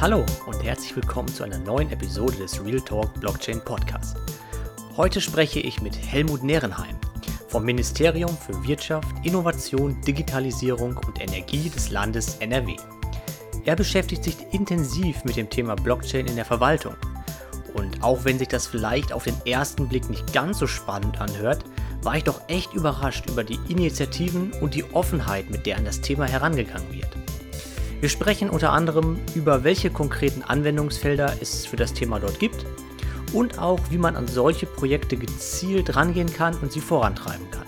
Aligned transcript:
Hallo 0.00 0.24
und 0.46 0.64
herzlich 0.64 0.96
willkommen 0.96 1.28
zu 1.28 1.44
einer 1.44 1.58
neuen 1.58 1.92
Episode 1.92 2.34
des 2.38 2.64
Real 2.64 2.80
Talk 2.80 3.20
Blockchain 3.20 3.60
Podcast. 3.62 4.16
Heute 4.96 5.20
spreche 5.20 5.60
ich 5.60 5.82
mit 5.82 5.94
Helmut 5.94 6.42
Nerenheim 6.42 6.96
vom 7.48 7.66
Ministerium 7.66 8.34
für 8.34 8.66
Wirtschaft, 8.66 9.14
Innovation, 9.24 10.00
Digitalisierung 10.00 10.96
und 11.06 11.20
Energie 11.20 11.68
des 11.68 11.90
Landes 11.90 12.36
NRW. 12.36 12.76
Er 13.66 13.76
beschäftigt 13.76 14.24
sich 14.24 14.38
intensiv 14.52 15.22
mit 15.24 15.36
dem 15.36 15.50
Thema 15.50 15.74
Blockchain 15.74 16.26
in 16.26 16.36
der 16.36 16.46
Verwaltung. 16.46 16.96
Und 17.74 18.02
auch 18.02 18.24
wenn 18.24 18.38
sich 18.38 18.48
das 18.48 18.66
vielleicht 18.66 19.12
auf 19.12 19.24
den 19.24 19.36
ersten 19.44 19.86
Blick 19.86 20.08
nicht 20.08 20.32
ganz 20.32 20.60
so 20.60 20.66
spannend 20.66 21.20
anhört, 21.20 21.62
war 22.00 22.16
ich 22.16 22.24
doch 22.24 22.40
echt 22.48 22.72
überrascht 22.72 23.28
über 23.28 23.44
die 23.44 23.60
Initiativen 23.68 24.50
und 24.62 24.72
die 24.72 24.84
Offenheit, 24.94 25.50
mit 25.50 25.66
der 25.66 25.76
an 25.76 25.84
das 25.84 26.00
Thema 26.00 26.24
herangegangen 26.24 26.90
wird. 26.90 27.19
Wir 28.00 28.08
sprechen 28.08 28.48
unter 28.48 28.72
anderem 28.72 29.18
über 29.34 29.62
welche 29.62 29.90
konkreten 29.90 30.42
Anwendungsfelder 30.42 31.34
es 31.42 31.66
für 31.66 31.76
das 31.76 31.92
Thema 31.92 32.18
dort 32.18 32.38
gibt 32.38 32.64
und 33.34 33.58
auch 33.58 33.78
wie 33.90 33.98
man 33.98 34.16
an 34.16 34.26
solche 34.26 34.64
Projekte 34.64 35.18
gezielt 35.18 35.94
rangehen 35.96 36.32
kann 36.32 36.56
und 36.62 36.72
sie 36.72 36.80
vorantreiben 36.80 37.50
kann. 37.50 37.66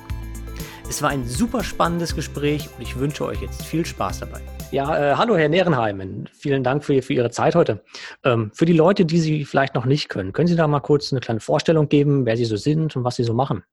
Es 0.88 1.02
war 1.02 1.10
ein 1.10 1.26
super 1.26 1.62
spannendes 1.62 2.16
Gespräch 2.16 2.70
und 2.76 2.82
ich 2.82 2.98
wünsche 2.98 3.26
euch 3.26 3.42
jetzt 3.42 3.62
viel 3.66 3.84
Spaß 3.84 4.20
dabei. 4.20 4.40
Ja, 4.70 5.12
äh, 5.12 5.16
hallo 5.16 5.36
Herr 5.36 5.50
Nerenheim, 5.50 6.24
vielen 6.32 6.64
Dank 6.64 6.82
für, 6.82 7.02
für 7.02 7.12
Ihre 7.12 7.30
Zeit 7.30 7.54
heute. 7.54 7.82
Ähm, 8.24 8.50
für 8.54 8.64
die 8.64 8.72
Leute, 8.72 9.04
die 9.04 9.18
Sie 9.18 9.44
vielleicht 9.44 9.74
noch 9.74 9.84
nicht 9.84 10.08
können, 10.08 10.32
können 10.32 10.48
Sie 10.48 10.56
da 10.56 10.66
mal 10.66 10.80
kurz 10.80 11.12
eine 11.12 11.20
kleine 11.20 11.40
Vorstellung 11.40 11.90
geben, 11.90 12.24
wer 12.24 12.38
Sie 12.38 12.46
so 12.46 12.56
sind 12.56 12.96
und 12.96 13.04
was 13.04 13.16
Sie 13.16 13.24
so 13.24 13.34
machen? 13.34 13.64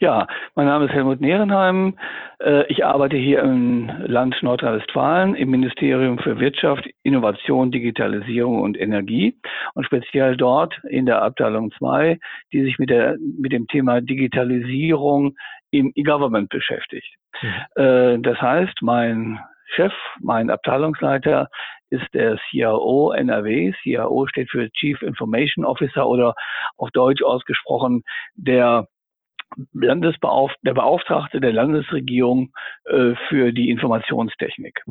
Ja, 0.00 0.26
mein 0.54 0.66
Name 0.66 0.86
ist 0.86 0.92
Helmut 0.92 1.20
Nierenheim. 1.20 1.98
Äh, 2.38 2.66
ich 2.70 2.84
arbeite 2.84 3.16
hier 3.16 3.40
im 3.40 3.90
Land 4.04 4.42
Nordrhein-Westfalen 4.42 5.34
im 5.34 5.50
Ministerium 5.50 6.18
für 6.18 6.38
Wirtschaft, 6.38 6.86
Innovation, 7.02 7.70
Digitalisierung 7.70 8.60
und 8.60 8.78
Energie 8.78 9.38
und 9.74 9.84
speziell 9.86 10.36
dort 10.36 10.78
in 10.88 11.06
der 11.06 11.22
Abteilung 11.22 11.72
2, 11.78 12.18
die 12.52 12.62
sich 12.62 12.78
mit, 12.78 12.90
der, 12.90 13.16
mit 13.38 13.52
dem 13.52 13.66
Thema 13.68 14.00
Digitalisierung 14.02 15.34
im 15.70 15.92
E-Government 15.94 16.50
beschäftigt. 16.50 17.16
Mhm. 17.42 18.22
Das 18.22 18.40
heißt, 18.40 18.82
mein 18.82 19.40
Chef, 19.74 19.92
mein 20.20 20.50
Abteilungsleiter 20.50 21.48
ist 21.90 22.06
der 22.14 22.38
CIO 22.50 23.12
NRW. 23.12 23.72
CIO 23.82 24.26
steht 24.26 24.50
für 24.50 24.70
Chief 24.72 25.00
Information 25.02 25.64
Officer 25.64 26.06
oder 26.06 26.34
auf 26.76 26.90
Deutsch 26.92 27.22
ausgesprochen 27.22 28.02
der 28.34 28.86
Landesbeauf 29.72 30.52
der 30.62 30.74
Beauftragte 30.74 31.40
der 31.40 31.52
Landesregierung 31.52 32.52
äh, 32.84 33.14
für 33.28 33.52
die 33.52 33.70
Informationstechnik. 33.70 34.82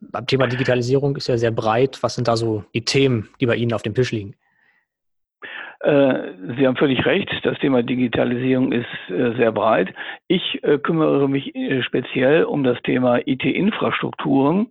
Beim 0.00 0.26
Thema 0.26 0.46
Digitalisierung 0.46 1.16
ist 1.16 1.28
ja 1.28 1.36
sehr 1.36 1.50
breit. 1.50 2.02
Was 2.02 2.14
sind 2.14 2.28
da 2.28 2.36
so 2.36 2.64
die 2.74 2.84
Themen, 2.84 3.28
die 3.40 3.46
bei 3.46 3.56
Ihnen 3.56 3.72
auf 3.72 3.82
dem 3.82 3.94
Tisch 3.94 4.12
liegen? 4.12 4.34
Äh, 5.84 6.32
Sie 6.56 6.66
haben 6.66 6.76
völlig 6.76 7.04
recht, 7.04 7.28
das 7.42 7.58
Thema 7.58 7.82
Digitalisierung 7.82 8.72
ist 8.72 8.86
äh, 9.10 9.36
sehr 9.36 9.52
breit. 9.52 9.94
Ich 10.28 10.64
äh, 10.64 10.78
kümmere 10.78 11.28
mich 11.28 11.52
speziell 11.84 12.44
um 12.44 12.64
das 12.64 12.80
Thema 12.82 13.18
IT-Infrastrukturen. 13.18 14.68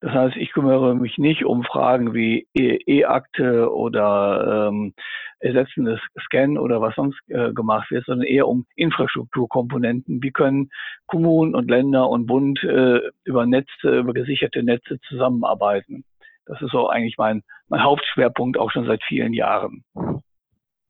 Das 0.00 0.12
heißt, 0.12 0.36
ich 0.36 0.50
kümmere 0.52 0.96
mich 0.96 1.18
nicht 1.18 1.44
um 1.44 1.62
Fragen 1.62 2.14
wie 2.14 2.48
E-Akte 2.52 3.72
oder 3.72 4.68
ähm, 4.68 4.92
ersetzendes 5.38 6.00
Scan 6.24 6.58
oder 6.58 6.80
was 6.80 6.96
sonst 6.96 7.18
gemacht 7.28 7.90
wird, 7.90 8.06
sondern 8.06 8.26
eher 8.26 8.48
um 8.48 8.64
Infrastrukturkomponenten. 8.74 10.22
Wie 10.22 10.32
können 10.32 10.70
Kommunen 11.06 11.54
und 11.54 11.70
Länder 11.70 12.08
und 12.08 12.26
Bund 12.26 12.58
über 12.62 13.46
Netze, 13.46 13.98
über 13.98 14.14
gesicherte 14.14 14.62
Netze 14.62 14.98
zusammenarbeiten? 15.06 16.04
Das 16.46 16.60
ist 16.62 16.70
so 16.70 16.88
eigentlich 16.88 17.18
mein, 17.18 17.42
mein 17.68 17.82
Hauptschwerpunkt 17.82 18.58
auch 18.58 18.70
schon 18.70 18.86
seit 18.86 19.02
vielen 19.04 19.34
Jahren. 19.34 19.84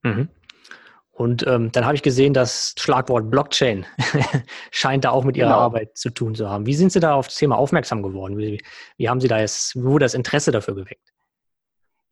Mhm. 0.07 0.29
Und 1.11 1.47
ähm, 1.47 1.71
dann 1.71 1.83
habe 1.83 1.95
ich 1.95 2.03
gesehen, 2.03 2.33
das 2.33 2.75
Schlagwort 2.77 3.31
Blockchain 3.31 3.87
scheint 4.71 5.03
da 5.03 5.09
auch 5.09 5.23
mit 5.23 5.35
Ihrer 5.35 5.49
genau. 5.49 5.59
Arbeit 5.59 5.97
zu 5.97 6.11
tun 6.11 6.35
zu 6.35 6.47
haben. 6.47 6.67
Wie 6.67 6.75
sind 6.75 6.91
Sie 6.91 6.99
da 6.99 7.15
auf 7.15 7.25
das 7.27 7.37
Thema 7.37 7.57
aufmerksam 7.57 8.03
geworden? 8.03 8.37
Wie, 8.37 8.61
wie 8.97 9.09
haben 9.09 9.19
Sie 9.19 9.27
da 9.27 9.39
jetzt, 9.39 9.75
wie 9.75 9.83
wurde 9.83 10.05
das 10.05 10.13
Interesse 10.13 10.51
dafür 10.51 10.75
geweckt? 10.75 11.11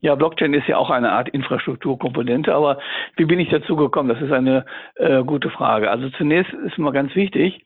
Ja, 0.02 0.16
Blockchain 0.16 0.54
ist 0.56 0.68
ja 0.68 0.78
auch 0.78 0.90
eine 0.90 1.12
Art 1.12 1.30
Infrastrukturkomponente, 1.30 2.54
aber 2.54 2.80
wie 3.16 3.26
bin 3.26 3.40
ich 3.40 3.50
dazu 3.50 3.76
gekommen? 3.76 4.10
Das 4.10 4.22
ist 4.22 4.32
eine 4.32 4.66
äh, 4.96 5.24
gute 5.24 5.50
Frage. 5.52 5.90
Also 5.90 6.10
zunächst 6.10 6.54
ist 6.54 6.78
mal 6.78 6.92
ganz 6.92 7.16
wichtig, 7.16 7.64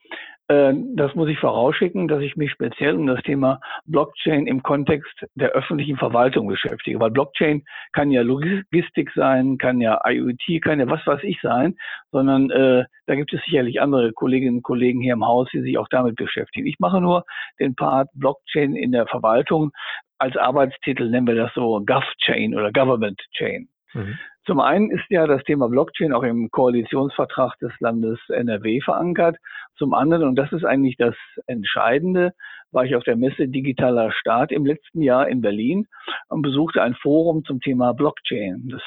das 0.49 1.13
muss 1.13 1.29
ich 1.29 1.37
vorausschicken, 1.37 2.07
dass 2.07 2.23
ich 2.23 2.35
mich 2.35 2.49
speziell 2.49 2.95
um 2.95 3.05
das 3.05 3.21
Thema 3.21 3.61
Blockchain 3.85 4.47
im 4.47 4.63
Kontext 4.63 5.13
der 5.35 5.49
öffentlichen 5.49 5.95
Verwaltung 5.95 6.47
beschäftige. 6.47 6.99
Weil 6.99 7.11
Blockchain 7.11 7.63
kann 7.93 8.09
ja 8.09 8.23
Logistik 8.23 9.11
sein, 9.13 9.59
kann 9.59 9.79
ja 9.79 10.01
IoT, 10.03 10.59
kann 10.63 10.79
ja 10.79 10.89
was 10.89 11.05
weiß 11.05 11.21
ich 11.21 11.39
sein, 11.41 11.75
sondern 12.11 12.49
äh, 12.49 12.85
da 13.05 13.13
gibt 13.13 13.31
es 13.31 13.43
sicherlich 13.43 13.79
andere 13.79 14.11
Kolleginnen 14.11 14.57
und 14.57 14.63
Kollegen 14.63 15.01
hier 15.01 15.13
im 15.13 15.25
Haus, 15.25 15.47
die 15.53 15.61
sich 15.61 15.77
auch 15.77 15.87
damit 15.87 16.15
beschäftigen. 16.15 16.65
Ich 16.65 16.79
mache 16.79 16.99
nur 16.99 17.25
den 17.59 17.75
Part 17.75 18.09
Blockchain 18.15 18.75
in 18.75 18.91
der 18.91 19.05
Verwaltung. 19.05 19.69
Als 20.17 20.35
Arbeitstitel 20.35 21.11
nennen 21.11 21.27
wir 21.27 21.35
das 21.35 21.53
so 21.53 21.79
GovChain 21.85 22.55
oder 22.55 22.71
Government 22.71 23.21
Chain. 23.37 23.69
Mhm. 23.93 24.17
Zum 24.49 24.61
einen 24.61 24.89
ist 24.89 25.05
ja 25.11 25.27
das 25.27 25.43
Thema 25.43 25.69
Blockchain 25.69 26.11
auch 26.11 26.23
im 26.23 26.49
Koalitionsvertrag 26.49 27.59
des 27.59 27.71
Landes 27.79 28.17
NRW 28.29 28.81
verankert. 28.81 29.37
Zum 29.77 29.93
anderen, 29.93 30.27
und 30.27 30.37
das 30.37 30.51
ist 30.51 30.65
eigentlich 30.65 30.97
das 30.97 31.13
Entscheidende, 31.45 32.33
war 32.71 32.83
ich 32.83 32.95
auf 32.95 33.03
der 33.03 33.15
Messe 33.15 33.47
Digitaler 33.47 34.11
Staat 34.11 34.51
im 34.51 34.65
letzten 34.65 35.03
Jahr 35.03 35.27
in 35.27 35.41
Berlin 35.41 35.85
und 36.29 36.41
besuchte 36.41 36.81
ein 36.81 36.95
Forum 36.95 37.45
zum 37.45 37.61
Thema 37.61 37.93
Blockchain. 37.93 38.69
Das 38.71 38.81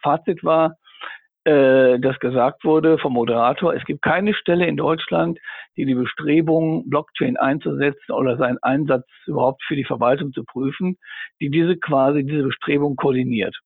Fazit 0.00 0.44
war, 0.44 0.76
äh, 1.42 1.98
dass 1.98 2.20
gesagt 2.20 2.62
wurde 2.62 2.96
vom 2.98 3.14
Moderator, 3.14 3.74
es 3.74 3.84
gibt 3.84 4.02
keine 4.02 4.34
Stelle 4.34 4.66
in 4.66 4.76
Deutschland, 4.76 5.40
die 5.76 5.84
die 5.84 5.96
Bestrebungen, 5.96 6.88
Blockchain 6.88 7.36
einzusetzen 7.36 8.12
oder 8.12 8.36
seinen 8.36 8.58
Einsatz 8.62 9.08
überhaupt 9.26 9.64
für 9.66 9.74
die 9.74 9.82
Verwaltung 9.82 10.32
zu 10.32 10.44
prüfen, 10.44 10.96
die 11.40 11.50
diese 11.50 11.76
quasi, 11.76 12.24
diese 12.24 12.44
Bestrebung 12.44 12.94
koordiniert. 12.94 13.58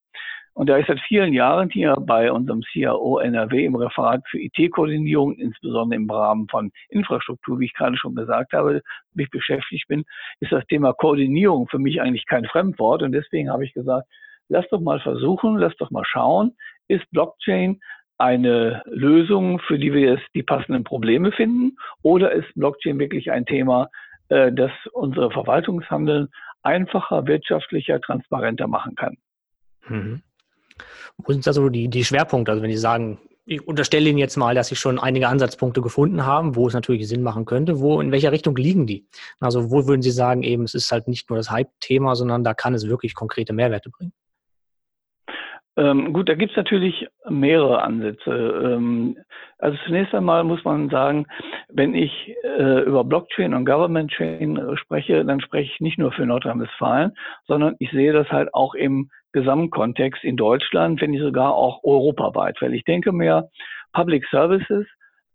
Und 0.56 0.70
da 0.70 0.78
ich 0.78 0.86
seit 0.86 1.00
vielen 1.00 1.34
Jahren 1.34 1.68
hier 1.68 1.94
bei 2.00 2.32
unserem 2.32 2.62
CIO 2.62 3.18
NRW 3.18 3.66
im 3.66 3.74
Referat 3.74 4.22
für 4.26 4.40
IT-Koordinierung, 4.40 5.34
insbesondere 5.34 6.00
im 6.00 6.10
Rahmen 6.10 6.48
von 6.48 6.72
Infrastruktur, 6.88 7.60
wie 7.60 7.66
ich 7.66 7.74
gerade 7.74 7.98
schon 7.98 8.14
gesagt 8.14 8.54
habe, 8.54 8.80
mich 9.12 9.28
beschäftigt 9.28 9.86
bin, 9.86 10.04
ist 10.40 10.52
das 10.52 10.64
Thema 10.64 10.94
Koordinierung 10.94 11.68
für 11.68 11.78
mich 11.78 12.00
eigentlich 12.00 12.24
kein 12.24 12.46
Fremdwort. 12.46 13.02
Und 13.02 13.12
deswegen 13.12 13.50
habe 13.50 13.66
ich 13.66 13.74
gesagt, 13.74 14.08
lass 14.48 14.66
doch 14.70 14.80
mal 14.80 14.98
versuchen, 14.98 15.58
lass 15.58 15.76
doch 15.76 15.90
mal 15.90 16.04
schauen, 16.06 16.56
ist 16.88 17.04
Blockchain 17.10 17.78
eine 18.16 18.82
Lösung, 18.86 19.58
für 19.58 19.78
die 19.78 19.92
wir 19.92 20.12
jetzt 20.14 20.26
die 20.34 20.42
passenden 20.42 20.84
Probleme 20.84 21.32
finden? 21.32 21.76
Oder 22.00 22.32
ist 22.32 22.48
Blockchain 22.54 22.98
wirklich 22.98 23.30
ein 23.30 23.44
Thema, 23.44 23.90
äh, 24.30 24.50
das 24.52 24.72
unsere 24.94 25.30
Verwaltungshandeln 25.30 26.28
einfacher, 26.62 27.26
wirtschaftlicher, 27.26 28.00
transparenter 28.00 28.68
machen 28.68 28.94
kann? 28.94 29.18
Mhm. 29.86 30.22
Wo 31.18 31.32
sind 31.32 31.46
da 31.46 31.52
so 31.52 31.68
die, 31.68 31.88
die 31.88 32.04
Schwerpunkte? 32.04 32.52
Also 32.52 32.62
wenn 32.62 32.70
Sie 32.70 32.76
sagen, 32.76 33.18
ich 33.44 33.66
unterstelle 33.66 34.10
Ihnen 34.10 34.18
jetzt 34.18 34.36
mal, 34.36 34.54
dass 34.54 34.68
Sie 34.68 34.76
schon 34.76 34.98
einige 34.98 35.28
Ansatzpunkte 35.28 35.80
gefunden 35.80 36.26
haben, 36.26 36.56
wo 36.56 36.66
es 36.66 36.74
natürlich 36.74 37.06
Sinn 37.08 37.22
machen 37.22 37.44
könnte. 37.44 37.80
Wo, 37.80 38.00
in 38.00 38.10
welcher 38.10 38.32
Richtung 38.32 38.56
liegen 38.56 38.86
die? 38.86 39.06
Also 39.38 39.70
wo 39.70 39.86
würden 39.86 40.02
Sie 40.02 40.10
sagen, 40.10 40.42
eben, 40.42 40.64
es 40.64 40.74
ist 40.74 40.90
halt 40.90 41.06
nicht 41.06 41.30
nur 41.30 41.38
das 41.38 41.50
Hype-Thema, 41.50 42.16
sondern 42.16 42.42
da 42.42 42.54
kann 42.54 42.74
es 42.74 42.88
wirklich 42.88 43.14
konkrete 43.14 43.52
Mehrwerte 43.52 43.90
bringen? 43.90 44.12
Ähm, 45.78 46.14
gut, 46.14 46.28
da 46.28 46.34
gibt 46.34 46.52
es 46.52 46.56
natürlich 46.56 47.06
mehrere 47.28 47.82
Ansätze. 47.82 48.30
Ähm, 48.30 49.18
also 49.58 49.76
zunächst 49.84 50.14
einmal 50.14 50.42
muss 50.44 50.64
man 50.64 50.88
sagen, 50.88 51.26
wenn 51.68 51.94
ich 51.94 52.34
äh, 52.44 52.80
über 52.80 53.04
Blockchain 53.04 53.52
und 53.52 53.66
Government 53.66 54.10
Chain 54.10 54.58
spreche, 54.76 55.24
dann 55.24 55.40
spreche 55.40 55.70
ich 55.72 55.80
nicht 55.80 55.98
nur 55.98 56.12
für 56.12 56.24
Nordrhein-Westfalen, 56.24 57.12
sondern 57.46 57.76
ich 57.78 57.90
sehe 57.90 58.12
das 58.12 58.28
halt 58.30 58.54
auch 58.54 58.74
im 58.74 59.10
Gesamtkontext 59.32 60.24
in 60.24 60.36
Deutschland, 60.36 61.02
wenn 61.02 61.10
nicht 61.10 61.22
sogar 61.22 61.54
auch 61.54 61.84
europaweit. 61.84 62.56
Weil 62.60 62.72
ich 62.72 62.84
denke 62.84 63.12
mir, 63.12 63.50
Public 63.92 64.26
Services 64.30 64.86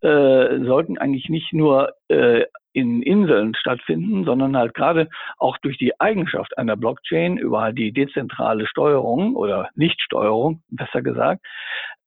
äh, 0.02 0.60
sollten 0.66 0.98
eigentlich 0.98 1.30
nicht 1.30 1.54
nur 1.54 1.94
äh, 2.08 2.46
in 2.74 3.02
Inseln 3.02 3.54
stattfinden, 3.56 4.24
sondern 4.24 4.56
halt 4.58 4.74
gerade 4.74 5.10
auch 5.38 5.58
durch 5.58 5.78
die 5.78 6.00
Eigenschaft 6.00 6.58
einer 6.58 6.78
Blockchain 6.78 7.38
über 7.38 7.62
halt 7.62 7.78
die 7.78 7.92
dezentrale 7.92 8.68
Steuerung 8.68 9.36
oder 9.36 9.70
Nichtsteuerung, 9.76 10.62
besser 10.70 11.02
gesagt, 11.02 11.46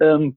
ähm, 0.00 0.36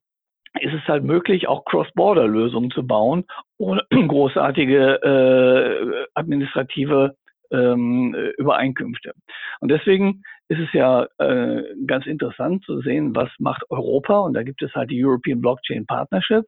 ist 0.59 0.73
es 0.73 0.87
halt 0.87 1.03
möglich, 1.03 1.47
auch 1.47 1.65
Cross-Border-Lösungen 1.65 2.71
zu 2.71 2.85
bauen, 2.85 3.25
ohne 3.57 3.83
großartige 3.91 5.01
äh, 5.03 6.05
administrative 6.13 7.15
ähm, 7.51 8.15
Übereinkünfte. 8.37 9.13
Und 9.59 9.69
deswegen 9.69 10.23
ist 10.49 10.59
es 10.59 10.71
ja 10.73 11.07
äh, 11.19 11.63
ganz 11.85 12.05
interessant 12.05 12.63
zu 12.65 12.81
sehen, 12.81 13.15
was 13.15 13.29
macht 13.39 13.63
Europa. 13.69 14.19
Und 14.19 14.33
da 14.33 14.43
gibt 14.43 14.61
es 14.61 14.73
halt 14.73 14.91
die 14.91 15.03
European 15.03 15.41
Blockchain 15.41 15.85
Partnership. 15.85 16.45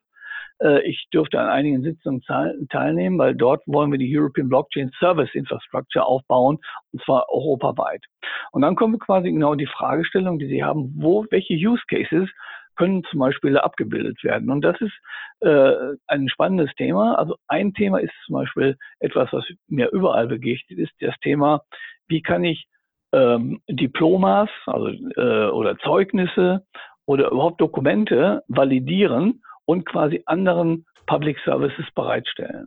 Äh, 0.62 0.82
ich 0.88 1.08
durfte 1.12 1.40
an 1.40 1.50
einigen 1.50 1.82
Sitzungen 1.84 2.22
teilnehmen, 2.70 3.18
weil 3.18 3.36
dort 3.36 3.62
wollen 3.66 3.92
wir 3.92 4.00
die 4.00 4.18
European 4.18 4.50
Blockchain 4.50 4.92
Service 5.00 5.34
Infrastructure 5.34 6.06
aufbauen, 6.06 6.60
und 6.92 7.04
zwar 7.04 7.26
europaweit. 7.30 8.04
Und 8.52 8.62
dann 8.62 8.76
kommen 8.76 8.94
wir 8.94 9.00
quasi 9.00 9.32
genau 9.32 9.56
die 9.56 9.68
Fragestellung, 9.68 10.40
die 10.40 10.48
Sie 10.48 10.64
haben, 10.64 10.94
wo, 10.98 11.26
welche 11.30 11.54
Use 11.54 11.84
Cases 11.88 12.30
können 12.76 13.04
zum 13.12 13.20
Beispiel 13.20 13.58
abgebildet 13.58 14.24
werden. 14.24 14.50
Und 14.50 14.62
das 14.62 14.80
ist 14.80 14.94
äh, 15.42 15.96
ein 16.08 16.30
spannendes 16.30 16.74
Thema. 16.76 17.16
Also 17.16 17.36
ein 17.48 17.74
Thema 17.74 18.00
ist 18.00 18.14
zum 18.26 18.36
Beispiel 18.36 18.78
etwas, 19.00 19.32
was 19.34 19.44
mir 19.68 19.90
überall 19.92 20.28
begegnet 20.28 20.80
ist, 20.80 20.94
das 21.02 21.16
Thema, 21.22 21.62
wie 22.08 22.22
kann 22.22 22.46
ich 22.46 22.68
ähm, 23.12 23.62
Diplomas 23.70 24.50
also, 24.66 24.88
äh, 24.88 25.50
oder 25.50 25.78
Zeugnisse 25.80 26.66
oder 27.06 27.32
überhaupt 27.32 27.60
Dokumente 27.60 28.44
validieren 28.48 29.42
und 29.69 29.86
quasi 29.86 30.24
anderen 30.25 30.83
Public 31.06 31.38
Services 31.45 31.86
bereitstellen. 31.94 32.66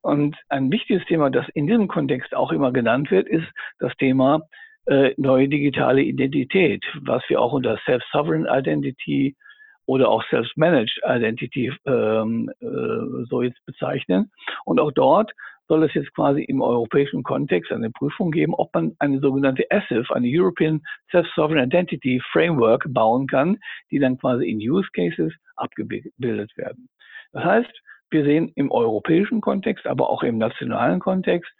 Und 0.00 0.36
ein 0.48 0.70
wichtiges 0.70 1.04
Thema, 1.06 1.28
das 1.28 1.44
in 1.54 1.66
diesem 1.66 1.88
Kontext 1.88 2.36
auch 2.36 2.52
immer 2.52 2.70
genannt 2.70 3.10
wird, 3.10 3.26
ist 3.26 3.48
das 3.80 3.92
Thema 3.96 4.42
äh, 4.86 5.12
neue 5.16 5.48
digitale 5.48 6.02
Identität, 6.02 6.84
was 7.00 7.24
wir 7.28 7.40
auch 7.40 7.52
unter 7.52 7.76
Self-Sovereign 7.84 8.46
Identity 8.48 9.34
oder 9.86 10.08
auch 10.08 10.22
Self-Managed 10.30 11.00
Identity 11.04 11.72
ähm, 11.84 12.48
äh, 12.60 13.24
so 13.28 13.42
jetzt 13.42 13.58
bezeichnen. 13.66 14.30
Und 14.64 14.78
auch 14.78 14.92
dort 14.92 15.32
soll 15.68 15.84
es 15.84 15.94
jetzt 15.94 16.14
quasi 16.14 16.42
im 16.44 16.62
europäischen 16.62 17.22
Kontext 17.22 17.72
eine 17.72 17.90
Prüfung 17.90 18.30
geben, 18.30 18.54
ob 18.54 18.72
man 18.74 18.94
eine 18.98 19.20
sogenannte 19.20 19.68
ESIF, 19.70 20.10
eine 20.10 20.28
European 20.30 20.82
Self-Sovereign 21.10 21.68
Identity 21.68 22.20
Framework 22.32 22.84
bauen 22.88 23.26
kann, 23.26 23.58
die 23.90 23.98
dann 23.98 24.18
quasi 24.18 24.48
in 24.48 24.58
Use 24.58 24.88
Cases 24.92 25.32
abgebildet 25.56 26.56
werden. 26.56 26.88
Das 27.32 27.44
heißt, 27.44 27.82
wir 28.10 28.24
sehen 28.24 28.52
im 28.54 28.70
europäischen 28.70 29.40
Kontext, 29.40 29.86
aber 29.86 30.08
auch 30.08 30.22
im 30.22 30.38
nationalen 30.38 31.00
Kontext 31.00 31.50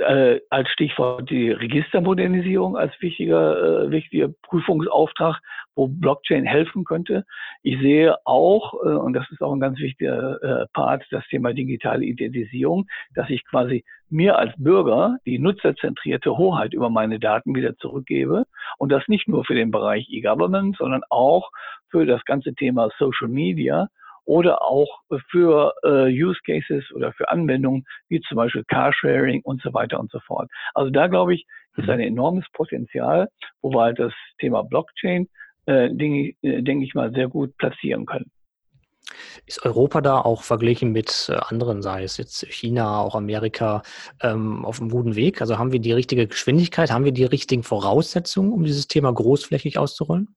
äh, 0.00 0.40
als 0.50 0.68
Stichwort 0.70 1.30
die 1.30 1.50
Registermodernisierung 1.50 2.76
als 2.76 2.92
wichtiger, 3.00 3.84
äh, 3.84 3.90
wichtiger 3.90 4.28
Prüfungsauftrag, 4.42 5.40
wo 5.74 5.88
Blockchain 5.88 6.44
helfen 6.44 6.84
könnte. 6.84 7.24
Ich 7.62 7.80
sehe 7.80 8.16
auch, 8.24 8.74
äh, 8.84 8.88
und 8.88 9.12
das 9.12 9.30
ist 9.30 9.42
auch 9.42 9.52
ein 9.52 9.60
ganz 9.60 9.78
wichtiger 9.78 10.42
äh, 10.42 10.66
Part, 10.72 11.04
das 11.10 11.26
Thema 11.28 11.52
digitale 11.52 12.04
Identisierung, 12.04 12.86
dass 13.14 13.30
ich 13.30 13.44
quasi 13.44 13.84
mir 14.08 14.38
als 14.38 14.52
Bürger 14.56 15.18
die 15.24 15.38
nutzerzentrierte 15.38 16.36
Hoheit 16.36 16.74
über 16.74 16.90
meine 16.90 17.20
Daten 17.20 17.54
wieder 17.54 17.76
zurückgebe 17.76 18.44
und 18.78 18.90
das 18.90 19.06
nicht 19.06 19.28
nur 19.28 19.44
für 19.44 19.54
den 19.54 19.70
Bereich 19.70 20.08
E-Government, 20.10 20.76
sondern 20.76 21.02
auch 21.10 21.50
für 21.90 22.06
das 22.06 22.24
ganze 22.24 22.54
Thema 22.54 22.90
Social 22.98 23.28
Media, 23.28 23.88
oder 24.30 24.62
auch 24.62 25.00
für 25.28 25.74
äh, 25.82 26.06
Use 26.06 26.38
Cases 26.46 26.84
oder 26.94 27.12
für 27.12 27.28
Anwendungen 27.30 27.84
wie 28.08 28.20
zum 28.20 28.36
Beispiel 28.36 28.62
Carsharing 28.68 29.40
und 29.42 29.60
so 29.60 29.74
weiter 29.74 29.98
und 29.98 30.12
so 30.12 30.20
fort. 30.20 30.48
Also 30.72 30.88
da 30.92 31.08
glaube 31.08 31.34
ich, 31.34 31.46
ist 31.76 31.86
mhm. 31.86 31.90
ein 31.90 32.00
enormes 32.00 32.44
Potenzial, 32.52 33.28
wo 33.60 33.72
wir 33.72 33.80
halt 33.80 33.98
das 33.98 34.12
Thema 34.38 34.62
Blockchain, 34.62 35.28
äh, 35.66 35.90
denke 35.92 36.36
äh, 36.42 36.62
denk 36.62 36.84
ich 36.84 36.94
mal, 36.94 37.10
sehr 37.12 37.26
gut 37.26 37.56
platzieren 37.56 38.06
können. 38.06 38.30
Ist 39.46 39.64
Europa 39.64 40.00
da 40.00 40.20
auch 40.20 40.44
verglichen 40.44 40.92
mit 40.92 41.28
äh, 41.28 41.34
anderen, 41.34 41.82
sei 41.82 42.04
es 42.04 42.16
jetzt 42.16 42.46
China, 42.46 43.00
auch 43.00 43.16
Amerika, 43.16 43.82
ähm, 44.22 44.64
auf 44.64 44.80
einem 44.80 44.90
guten 44.90 45.16
Weg? 45.16 45.40
Also 45.40 45.58
haben 45.58 45.72
wir 45.72 45.80
die 45.80 45.92
richtige 45.92 46.28
Geschwindigkeit, 46.28 46.92
haben 46.92 47.04
wir 47.04 47.10
die 47.10 47.24
richtigen 47.24 47.64
Voraussetzungen, 47.64 48.52
um 48.52 48.62
dieses 48.62 48.86
Thema 48.86 49.12
großflächig 49.12 49.76
auszurollen? 49.76 50.36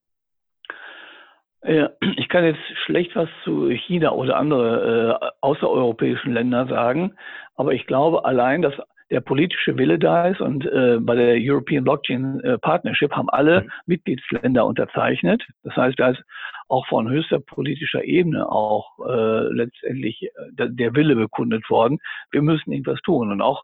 Ich 2.18 2.30
kann 2.30 2.46
jetzt 2.46 2.62
schlecht 2.86 3.16
was 3.16 3.30
zu 3.44 3.70
China 3.70 4.12
oder 4.12 4.38
andere 4.38 5.20
äh, 5.22 5.30
außereuropäischen 5.42 6.34
Länder 6.34 6.68
sagen, 6.68 7.14
aber 7.56 7.74
ich 7.74 7.86
glaube 7.86 8.26
allein, 8.26 8.62
dass 8.62 8.74
der 9.12 9.22
politische 9.22 9.78
Wille 9.78 10.00
da 10.00 10.28
ist 10.28 10.42
und 10.42 10.66
äh, 10.66 10.98
bei 11.00 11.16
der 11.16 11.36
European 11.38 11.84
Blockchain 11.84 12.40
äh, 12.40 12.58
Partnership 12.58 13.12
haben 13.12 13.30
alle 13.30 13.62
mhm. 13.62 13.70
Mitgliedsländer 13.86 14.66
unterzeichnet. 14.66 15.44
Das 15.64 15.76
heißt, 15.76 16.00
da 16.00 16.10
ist 16.10 16.24
auch 16.68 16.88
von 16.88 17.10
höchster 17.10 17.40
politischer 17.40 18.04
Ebene 18.04 18.50
auch 18.50 18.98
äh, 19.08 19.54
letztendlich 19.54 20.24
äh, 20.24 20.68
der 20.68 20.96
Wille 20.96 21.16
bekundet 21.16 21.70
worden. 21.70 22.00
Wir 22.32 22.42
müssen 22.42 22.72
irgendwas 22.72 23.02
tun. 23.02 23.32
Und 23.32 23.42
auch 23.42 23.64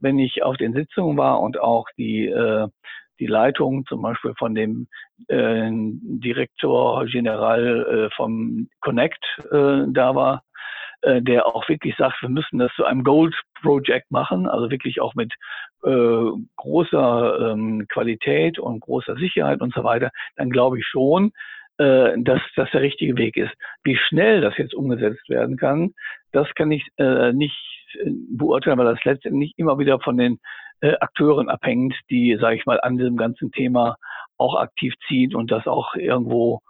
wenn 0.00 0.18
ich 0.18 0.42
auf 0.42 0.56
den 0.58 0.74
Sitzungen 0.74 1.16
war 1.16 1.40
und 1.40 1.58
auch 1.58 1.86
die 1.96 2.26
äh, 2.26 2.68
die 3.20 3.26
Leitung 3.26 3.84
zum 3.86 4.02
Beispiel 4.02 4.34
von 4.38 4.54
dem 4.54 4.88
äh, 5.28 5.70
Direktor 5.70 7.04
General 7.06 8.08
äh, 8.10 8.16
vom 8.16 8.68
Connect 8.80 9.24
äh, 9.52 9.84
da 9.88 10.14
war, 10.14 10.42
äh, 11.02 11.22
der 11.22 11.46
auch 11.46 11.68
wirklich 11.68 11.94
sagt, 11.96 12.20
wir 12.22 12.28
müssen 12.28 12.58
das 12.58 12.72
zu 12.74 12.84
einem 12.84 13.04
Gold 13.04 13.34
Project 13.62 14.10
machen, 14.10 14.48
also 14.48 14.70
wirklich 14.70 15.00
auch 15.00 15.14
mit 15.14 15.32
äh, 15.84 16.30
großer 16.56 17.52
ähm, 17.52 17.86
Qualität 17.88 18.58
und 18.58 18.80
großer 18.80 19.16
Sicherheit 19.16 19.60
und 19.60 19.72
so 19.74 19.84
weiter, 19.84 20.10
dann 20.36 20.50
glaube 20.50 20.78
ich 20.78 20.86
schon, 20.86 21.32
äh, 21.78 22.12
dass 22.18 22.40
das 22.56 22.70
der 22.72 22.82
richtige 22.82 23.16
Weg 23.16 23.36
ist. 23.36 23.52
Wie 23.82 23.96
schnell 23.96 24.40
das 24.40 24.56
jetzt 24.58 24.74
umgesetzt 24.74 25.28
werden 25.28 25.56
kann, 25.56 25.94
das 26.32 26.46
kann 26.54 26.70
ich 26.70 26.86
äh, 26.98 27.32
nicht 27.32 27.56
äh, 27.94 28.10
beurteilen, 28.36 28.78
weil 28.78 28.94
das 28.94 29.04
letztendlich 29.04 29.54
immer 29.56 29.78
wieder 29.78 30.00
von 30.00 30.18
den 30.18 30.38
äh, 30.80 30.94
Akteuren 31.00 31.48
abhängt, 31.48 31.94
die, 32.10 32.36
sage 32.40 32.56
ich 32.56 32.66
mal, 32.66 32.80
an 32.80 32.96
diesem 32.98 33.16
ganzen 33.16 33.52
Thema 33.52 33.96
auch 34.36 34.56
aktiv 34.56 34.94
ziehen 35.06 35.34
und 35.34 35.50
das 35.50 35.66
auch 35.66 35.94
irgendwo 35.94 36.60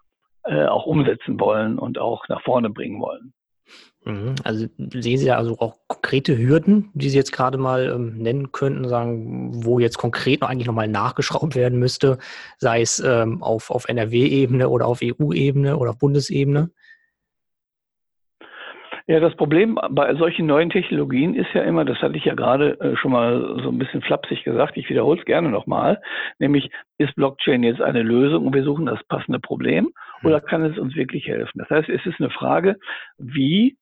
äh, 0.44 0.66
auch 0.66 0.86
umsetzen 0.86 1.38
wollen 1.38 1.78
und 1.78 1.98
auch 1.98 2.28
nach 2.28 2.42
vorne 2.42 2.70
bringen 2.70 3.00
wollen. 3.00 3.32
Mhm. 4.04 4.34
Also 4.44 4.66
sehen 4.76 5.18
Sie 5.18 5.26
da 5.26 5.36
also 5.36 5.58
auch 5.58 5.76
konkrete 5.86 6.36
Hürden, 6.38 6.90
die 6.94 7.10
Sie 7.10 7.18
jetzt 7.18 7.32
gerade 7.32 7.58
mal 7.58 7.90
ähm, 7.90 8.16
nennen 8.16 8.50
könnten, 8.50 8.88
sagen, 8.88 9.64
wo 9.64 9.78
jetzt 9.78 9.98
konkret 9.98 10.40
noch 10.40 10.48
eigentlich 10.48 10.66
nochmal 10.66 10.88
nachgeschraubt 10.88 11.54
werden 11.54 11.78
müsste, 11.78 12.18
sei 12.58 12.80
es 12.80 12.98
ähm, 12.98 13.42
auf, 13.42 13.70
auf 13.70 13.88
NRW-Ebene 13.88 14.68
oder 14.68 14.86
auf 14.86 15.00
EU-Ebene 15.02 15.76
oder 15.76 15.90
auf 15.90 15.98
Bundesebene? 15.98 16.70
Ja, 19.10 19.18
das 19.18 19.34
Problem 19.34 19.76
bei 19.90 20.14
solchen 20.14 20.46
neuen 20.46 20.70
Technologien 20.70 21.34
ist 21.34 21.52
ja 21.52 21.62
immer, 21.62 21.84
das 21.84 21.98
hatte 21.98 22.16
ich 22.16 22.26
ja 22.26 22.34
gerade 22.34 22.78
äh, 22.78 22.96
schon 22.96 23.10
mal 23.10 23.58
so 23.60 23.68
ein 23.68 23.76
bisschen 23.76 24.02
flapsig 24.02 24.44
gesagt, 24.44 24.76
ich 24.76 24.88
wiederhole 24.88 25.18
es 25.18 25.24
gerne 25.24 25.48
nochmal, 25.48 26.00
nämlich 26.38 26.70
ist 26.96 27.16
Blockchain 27.16 27.64
jetzt 27.64 27.80
eine 27.80 28.04
Lösung 28.04 28.46
und 28.46 28.54
wir 28.54 28.62
suchen 28.62 28.86
das 28.86 29.02
passende 29.08 29.40
Problem 29.40 29.86
hm. 30.20 30.28
oder 30.28 30.40
kann 30.40 30.64
es 30.64 30.78
uns 30.78 30.94
wirklich 30.94 31.26
helfen? 31.26 31.58
Das 31.58 31.68
heißt, 31.70 31.88
es 31.88 32.06
ist 32.06 32.20
eine 32.20 32.30
Frage, 32.30 32.76
wie 33.18 33.76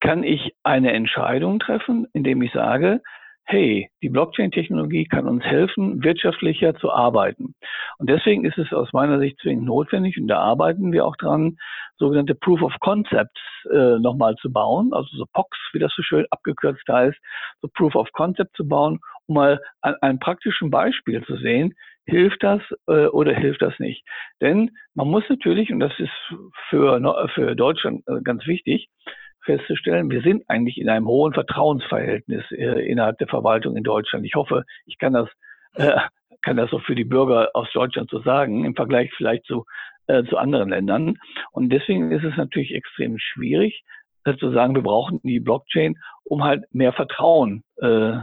kann 0.00 0.24
ich 0.24 0.56
eine 0.64 0.92
Entscheidung 0.94 1.60
treffen, 1.60 2.08
indem 2.12 2.42
ich 2.42 2.50
sage, 2.50 3.02
hey, 3.46 3.88
die 4.02 4.08
Blockchain-Technologie 4.08 5.04
kann 5.04 5.28
uns 5.28 5.44
helfen, 5.44 6.02
wirtschaftlicher 6.02 6.74
zu 6.74 6.90
arbeiten. 6.90 7.54
Und 7.98 8.10
deswegen 8.10 8.44
ist 8.44 8.58
es 8.58 8.72
aus 8.72 8.92
meiner 8.92 9.20
Sicht 9.20 9.38
zwingend 9.40 9.66
notwendig, 9.66 10.18
und 10.18 10.26
da 10.26 10.38
arbeiten 10.38 10.92
wir 10.92 11.06
auch 11.06 11.16
dran, 11.16 11.56
sogenannte 11.96 12.34
Proof 12.34 12.60
of 12.62 12.74
Concepts 12.80 13.40
äh, 13.72 13.98
nochmal 14.00 14.34
zu 14.36 14.52
bauen, 14.52 14.92
also 14.92 15.08
so 15.16 15.24
POCs, 15.32 15.58
wie 15.72 15.78
das 15.78 15.92
so 15.94 16.02
schön 16.02 16.26
abgekürzt 16.30 16.86
heißt, 16.88 17.16
so 17.62 17.68
Proof 17.72 17.94
of 17.94 18.10
Concept 18.12 18.54
zu 18.56 18.66
bauen, 18.66 18.98
um 19.26 19.36
mal 19.36 19.60
an 19.80 19.94
einem 20.02 20.18
praktischen 20.18 20.70
Beispiel 20.70 21.24
zu 21.24 21.36
sehen, 21.36 21.74
hilft 22.04 22.42
das 22.42 22.62
äh, 22.88 23.06
oder 23.06 23.32
hilft 23.34 23.62
das 23.62 23.78
nicht. 23.78 24.04
Denn 24.40 24.70
man 24.94 25.08
muss 25.08 25.24
natürlich, 25.28 25.72
und 25.72 25.80
das 25.80 25.92
ist 25.98 26.12
für, 26.68 27.30
für 27.34 27.54
Deutschland 27.54 28.02
äh, 28.06 28.20
ganz 28.22 28.46
wichtig, 28.46 28.88
festzustellen, 29.46 30.10
wir 30.10 30.20
sind 30.20 30.44
eigentlich 30.48 30.78
in 30.78 30.88
einem 30.88 31.06
hohen 31.06 31.32
Vertrauensverhältnis 31.32 32.44
äh, 32.50 32.86
innerhalb 32.86 33.18
der 33.18 33.28
Verwaltung 33.28 33.76
in 33.76 33.84
Deutschland. 33.84 34.26
Ich 34.26 34.34
hoffe, 34.34 34.64
ich 34.84 34.98
kann 34.98 35.14
das, 35.14 35.28
äh, 35.74 35.98
kann 36.42 36.56
das 36.58 36.72
auch 36.72 36.82
für 36.82 36.94
die 36.94 37.04
Bürger 37.04 37.50
aus 37.54 37.68
Deutschland 37.72 38.10
so 38.10 38.20
sagen, 38.20 38.64
im 38.64 38.74
Vergleich 38.74 39.10
vielleicht 39.16 39.46
zu, 39.46 39.64
äh, 40.08 40.24
zu 40.24 40.36
anderen 40.36 40.68
Ländern. 40.68 41.16
Und 41.52 41.70
deswegen 41.70 42.12
ist 42.12 42.24
es 42.24 42.36
natürlich 42.36 42.74
extrem 42.74 43.18
schwierig, 43.18 43.82
äh, 44.24 44.36
zu 44.36 44.52
sagen, 44.52 44.74
wir 44.74 44.82
brauchen 44.82 45.20
die 45.22 45.40
Blockchain, 45.40 45.96
um 46.24 46.44
halt 46.44 46.64
mehr 46.74 46.92
Vertrauen 46.92 47.62
äh, 47.78 48.18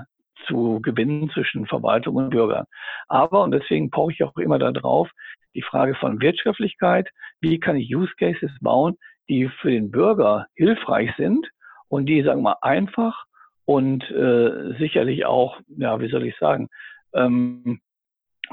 zu 0.48 0.82
gewinnen 0.82 1.30
zwischen 1.30 1.66
Verwaltung 1.66 2.16
und 2.16 2.30
Bürger. 2.30 2.68
Aber, 3.08 3.44
und 3.44 3.52
deswegen 3.52 3.90
brauche 3.90 4.12
ich 4.12 4.24
auch 4.24 4.36
immer 4.38 4.60
darauf, 4.60 5.10
die 5.56 5.62
Frage 5.62 5.96
von 5.96 6.22
Wirtschaftlichkeit, 6.22 7.10
wie 7.40 7.60
kann 7.60 7.76
ich 7.76 7.96
Use 7.96 8.12
Cases 8.18 8.52
bauen, 8.62 8.98
die 9.30 9.50
für 9.62 9.72
den 9.72 9.92
Bürger 9.92 10.48
hilfreich 10.56 11.12
sind 11.18 11.48
und 11.88 12.06
die, 12.08 12.22
sagen 12.24 12.40
wir 12.40 12.52
mal, 12.52 12.58
einfach 12.62 13.26
und 13.66 14.10
äh, 14.12 14.78
sicherlich 14.78 15.26
auch, 15.26 15.60
ja, 15.68 16.00
wie 16.00 16.10
soll 16.10 16.26
ich 16.26 16.38
sagen, 16.38 16.70
ähm, 17.14 17.80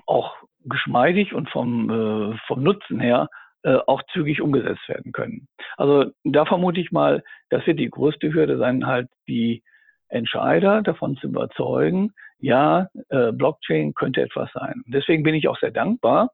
auch 0.07 0.37
geschmeidig 0.65 1.35
und 1.35 1.49
vom, 1.51 1.91
äh, 1.91 2.39
vom 2.47 2.63
Nutzen 2.63 3.01
her 3.01 3.29
äh, 3.63 3.79
auch 3.87 4.03
zügig 4.13 4.41
umgesetzt 4.41 4.89
werden 4.89 5.13
können. 5.13 5.49
Also 5.77 6.11
da 6.25 6.45
vermute 6.45 6.81
ich 6.81 6.93
mal, 6.93 7.23
das 7.49 7.67
wird 7.67 7.79
die 7.79 7.91
größte 7.91 8.33
Hürde 8.33 8.59
sein, 8.59 8.87
halt 8.87 9.09
die 9.29 9.63
Entscheider 10.09 10.83
davon 10.83 11.17
zu 11.17 11.29
überzeugen, 11.29 12.13
ja, 12.39 12.89
äh, 13.11 13.33
Blockchain 13.33 13.95
könnte 13.95 14.23
etwas 14.23 14.51
sein. 14.53 14.83
Deswegen 14.87 15.23
bin 15.23 15.35
ich 15.35 15.47
auch 15.49 15.59
sehr 15.59 15.71
dankbar. 15.71 16.31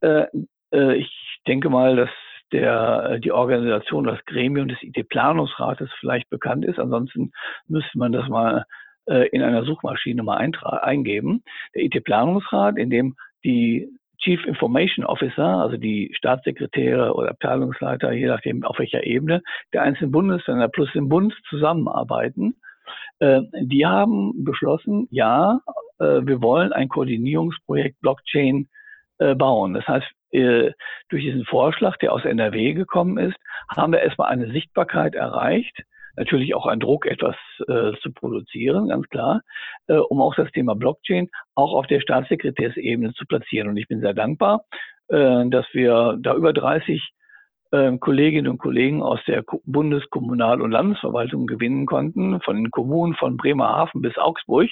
Äh, 0.00 0.26
äh, 0.72 0.96
ich 0.96 1.40
denke 1.46 1.70
mal, 1.70 1.96
dass 1.96 2.10
der, 2.52 3.18
die 3.18 3.32
Organisation, 3.32 4.04
das 4.04 4.24
Gremium 4.26 4.68
des 4.68 4.78
IT-Planungsrates 4.82 5.90
vielleicht 6.00 6.28
bekannt 6.30 6.64
ist. 6.64 6.78
Ansonsten 6.78 7.32
müsste 7.68 7.98
man 7.98 8.12
das 8.12 8.28
mal 8.28 8.64
äh, 9.06 9.28
in 9.28 9.42
einer 9.42 9.64
Suchmaschine 9.64 10.22
mal 10.22 10.36
eingeben. 10.36 11.42
Der 11.74 11.82
IT-Planungsrat, 11.82 12.76
in 12.76 12.90
dem 12.90 13.16
die 13.44 13.88
Chief 14.18 14.44
Information 14.44 15.06
Officer, 15.06 15.46
also 15.46 15.76
die 15.76 16.12
Staatssekretäre 16.14 17.14
oder 17.14 17.30
Abteilungsleiter, 17.30 18.12
je 18.12 18.26
nachdem 18.26 18.64
auf 18.64 18.78
welcher 18.78 19.04
Ebene, 19.04 19.42
der 19.72 19.82
einzelnen 19.82 20.12
Bundesländer 20.12 20.68
plus 20.68 20.92
dem 20.92 21.08
Bund 21.08 21.34
zusammenarbeiten. 21.48 22.56
Äh, 23.18 23.42
die 23.62 23.86
haben 23.86 24.44
beschlossen, 24.44 25.08
ja, 25.10 25.60
äh, 25.98 26.20
wir 26.22 26.42
wollen 26.42 26.72
ein 26.72 26.88
Koordinierungsprojekt 26.88 28.00
Blockchain 28.00 28.68
äh, 29.20 29.34
bauen. 29.34 29.74
Das 29.74 29.86
heißt, 29.86 30.06
durch 30.32 31.24
diesen 31.24 31.44
Vorschlag, 31.44 31.96
der 31.96 32.12
aus 32.12 32.24
NRW 32.24 32.74
gekommen 32.74 33.18
ist, 33.18 33.36
haben 33.68 33.90
wir 33.90 34.00
erstmal 34.00 34.30
eine 34.30 34.52
Sichtbarkeit 34.52 35.16
erreicht 35.16 35.76
natürlich 36.16 36.54
auch 36.54 36.66
ein 36.66 36.80
Druck, 36.80 37.06
etwas 37.06 37.36
äh, 37.66 37.92
zu 38.02 38.12
produzieren, 38.12 38.88
ganz 38.88 39.08
klar, 39.08 39.42
äh, 39.88 39.94
um 39.94 40.20
auch 40.20 40.34
das 40.34 40.50
Thema 40.52 40.74
Blockchain 40.74 41.28
auch 41.54 41.72
auf 41.72 41.86
der 41.86 42.00
Staatssekretärsebene 42.00 43.12
zu 43.14 43.26
platzieren. 43.26 43.68
Und 43.68 43.76
ich 43.76 43.88
bin 43.88 44.00
sehr 44.00 44.14
dankbar, 44.14 44.64
äh, 45.08 45.48
dass 45.48 45.66
wir 45.72 46.18
da 46.20 46.34
über 46.34 46.52
30 46.52 46.96
äh, 46.96 47.00
Kolleginnen 47.70 48.48
und 48.48 48.58
Kollegen 48.58 49.00
aus 49.02 49.20
der 49.26 49.44
Bundes-, 49.64 50.10
Kommunal- 50.10 50.60
und 50.60 50.72
Landesverwaltung 50.72 51.46
gewinnen 51.46 51.86
konnten, 51.86 52.40
von 52.40 52.56
den 52.56 52.70
Kommunen 52.70 53.14
von 53.14 53.36
Bremerhaven 53.36 54.02
bis 54.02 54.18
Augsburg, 54.18 54.68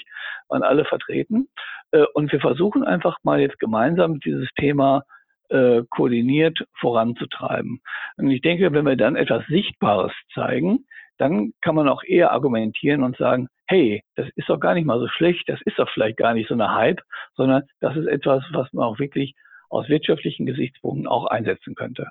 waren 0.49 0.63
alle 0.63 0.85
vertreten. 0.85 1.49
Äh, 1.93 2.05
und 2.15 2.33
wir 2.33 2.41
versuchen 2.41 2.85
einfach 2.85 3.17
mal 3.23 3.41
jetzt 3.41 3.59
gemeinsam 3.59 4.21
dieses 4.21 4.49
Thema 4.59 5.03
äh, 5.51 5.83
koordiniert 5.91 6.59
voranzutreiben. 6.81 7.81
Und 8.17 8.31
ich 8.31 8.43
denke, 8.43 8.73
wenn 8.73 8.87
wir 8.87 8.97
dann 8.97 9.17
etwas 9.17 9.47
Sichtbares 9.47 10.13
zeigen, 10.35 10.87
dann 11.19 11.53
kann 11.63 11.75
man 11.75 11.89
auch 11.89 12.03
eher 12.05 12.33
argumentieren 12.33 13.03
und 13.03 13.17
sagen, 13.17 13.49
hey, 13.67 14.03
das 14.15 14.29
ist 14.37 14.49
doch 14.49 14.61
gar 14.61 14.75
nicht 14.75 14.87
mal 14.87 15.01
so 15.01 15.09
schlecht, 15.09 15.49
das 15.49 15.61
ist 15.65 15.79
doch 15.79 15.89
vielleicht 15.91 16.17
gar 16.17 16.35
nicht 16.35 16.49
so 16.49 16.55
eine 16.55 16.75
Hype, 16.75 17.01
sondern 17.35 17.63
das 17.81 17.97
ist 17.97 18.07
etwas, 18.07 18.45
was 18.53 18.73
man 18.73 18.85
auch 18.85 18.99
wirklich 18.99 19.35
aus 19.69 19.89
wirtschaftlichen 19.89 20.47
Gesichtspunkten 20.47 21.07
auch 21.07 21.27
einsetzen 21.27 21.75
könnte. 21.75 22.09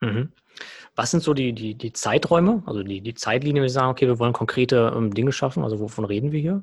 Mhm. 0.00 0.32
Was 0.96 1.10
sind 1.10 1.22
so 1.22 1.34
die, 1.34 1.52
die, 1.52 1.74
die 1.74 1.92
Zeiträume, 1.92 2.62
also 2.66 2.82
die, 2.82 3.00
die 3.00 3.14
Zeitlinie, 3.14 3.60
wenn 3.60 3.68
wir 3.68 3.70
sagen, 3.70 3.90
okay, 3.90 4.06
wir 4.06 4.18
wollen 4.18 4.32
konkrete 4.32 4.92
ähm, 4.94 5.14
Dinge 5.14 5.32
schaffen, 5.32 5.62
also 5.62 5.80
wovon 5.80 6.04
reden 6.04 6.32
wir 6.32 6.40
hier? 6.40 6.62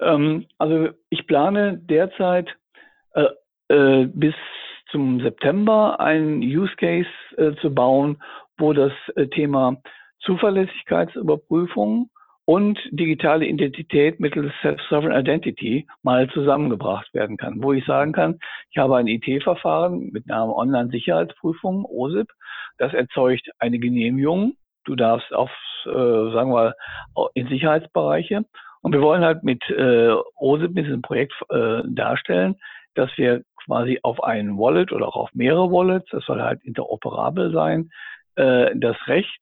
Ähm, 0.00 0.46
also 0.58 0.88
ich 1.10 1.26
plane 1.26 1.78
derzeit 1.78 2.48
äh, 3.14 3.26
äh, 3.68 4.06
bis 4.06 4.34
zum 4.90 5.20
September 5.20 6.00
einen 6.00 6.40
Use 6.40 6.74
Case 6.76 7.08
äh, 7.36 7.54
zu 7.60 7.72
bauen, 7.72 8.20
wo 8.58 8.72
das 8.72 8.92
äh, 9.16 9.26
Thema 9.28 9.80
Zuverlässigkeitsüberprüfung 10.20 12.10
und 12.50 12.80
digitale 12.90 13.46
Identität 13.46 14.18
mittels 14.18 14.52
Self-Sovereign 14.60 15.20
Identity 15.20 15.86
mal 16.02 16.28
zusammengebracht 16.30 17.14
werden 17.14 17.36
kann, 17.36 17.62
wo 17.62 17.72
ich 17.72 17.84
sagen 17.84 18.10
kann, 18.10 18.40
ich 18.72 18.78
habe 18.78 18.96
ein 18.96 19.06
IT-Verfahren 19.06 20.10
mit 20.10 20.26
Namen 20.26 20.50
Online-Sicherheitsprüfung, 20.50 21.84
OSIP, 21.84 22.26
das 22.76 22.92
erzeugt 22.92 23.48
eine 23.60 23.78
Genehmigung. 23.78 24.54
Du 24.84 24.96
darfst 24.96 25.32
auf, 25.32 25.52
äh, 25.86 25.90
sagen 25.90 26.52
wir, 26.52 26.74
in 27.34 27.46
Sicherheitsbereiche. 27.46 28.44
Und 28.82 28.94
wir 28.94 29.00
wollen 29.00 29.22
halt 29.22 29.44
mit 29.44 29.62
äh, 29.70 30.12
OSIP, 30.36 30.72
mit 30.72 30.86
diesem 30.86 31.02
Projekt 31.02 31.34
äh, 31.50 31.82
darstellen, 31.84 32.56
dass 32.96 33.16
wir 33.16 33.44
quasi 33.64 34.00
auf 34.02 34.24
ein 34.24 34.58
Wallet 34.58 34.90
oder 34.90 35.06
auch 35.06 35.16
auf 35.16 35.30
mehrere 35.34 35.70
Wallets, 35.70 36.08
das 36.10 36.24
soll 36.24 36.42
halt 36.42 36.64
interoperabel 36.64 37.52
sein, 37.52 37.90
äh, 38.34 38.72
das 38.74 38.96
Recht 39.06 39.40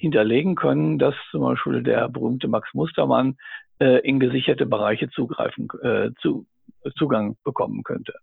hinterlegen 0.00 0.54
können, 0.54 0.98
dass 0.98 1.14
zum 1.30 1.42
Beispiel 1.42 1.82
der 1.82 2.08
berühmte 2.08 2.48
Max 2.48 2.72
Mustermann 2.72 3.36
äh, 3.80 4.00
in 4.00 4.18
gesicherte 4.18 4.64
Bereiche 4.64 5.10
zugreifen, 5.10 5.68
äh, 5.82 6.10
zu, 6.22 6.46
Zugang 6.96 7.36
bekommen 7.44 7.82
könnte. 7.82 8.14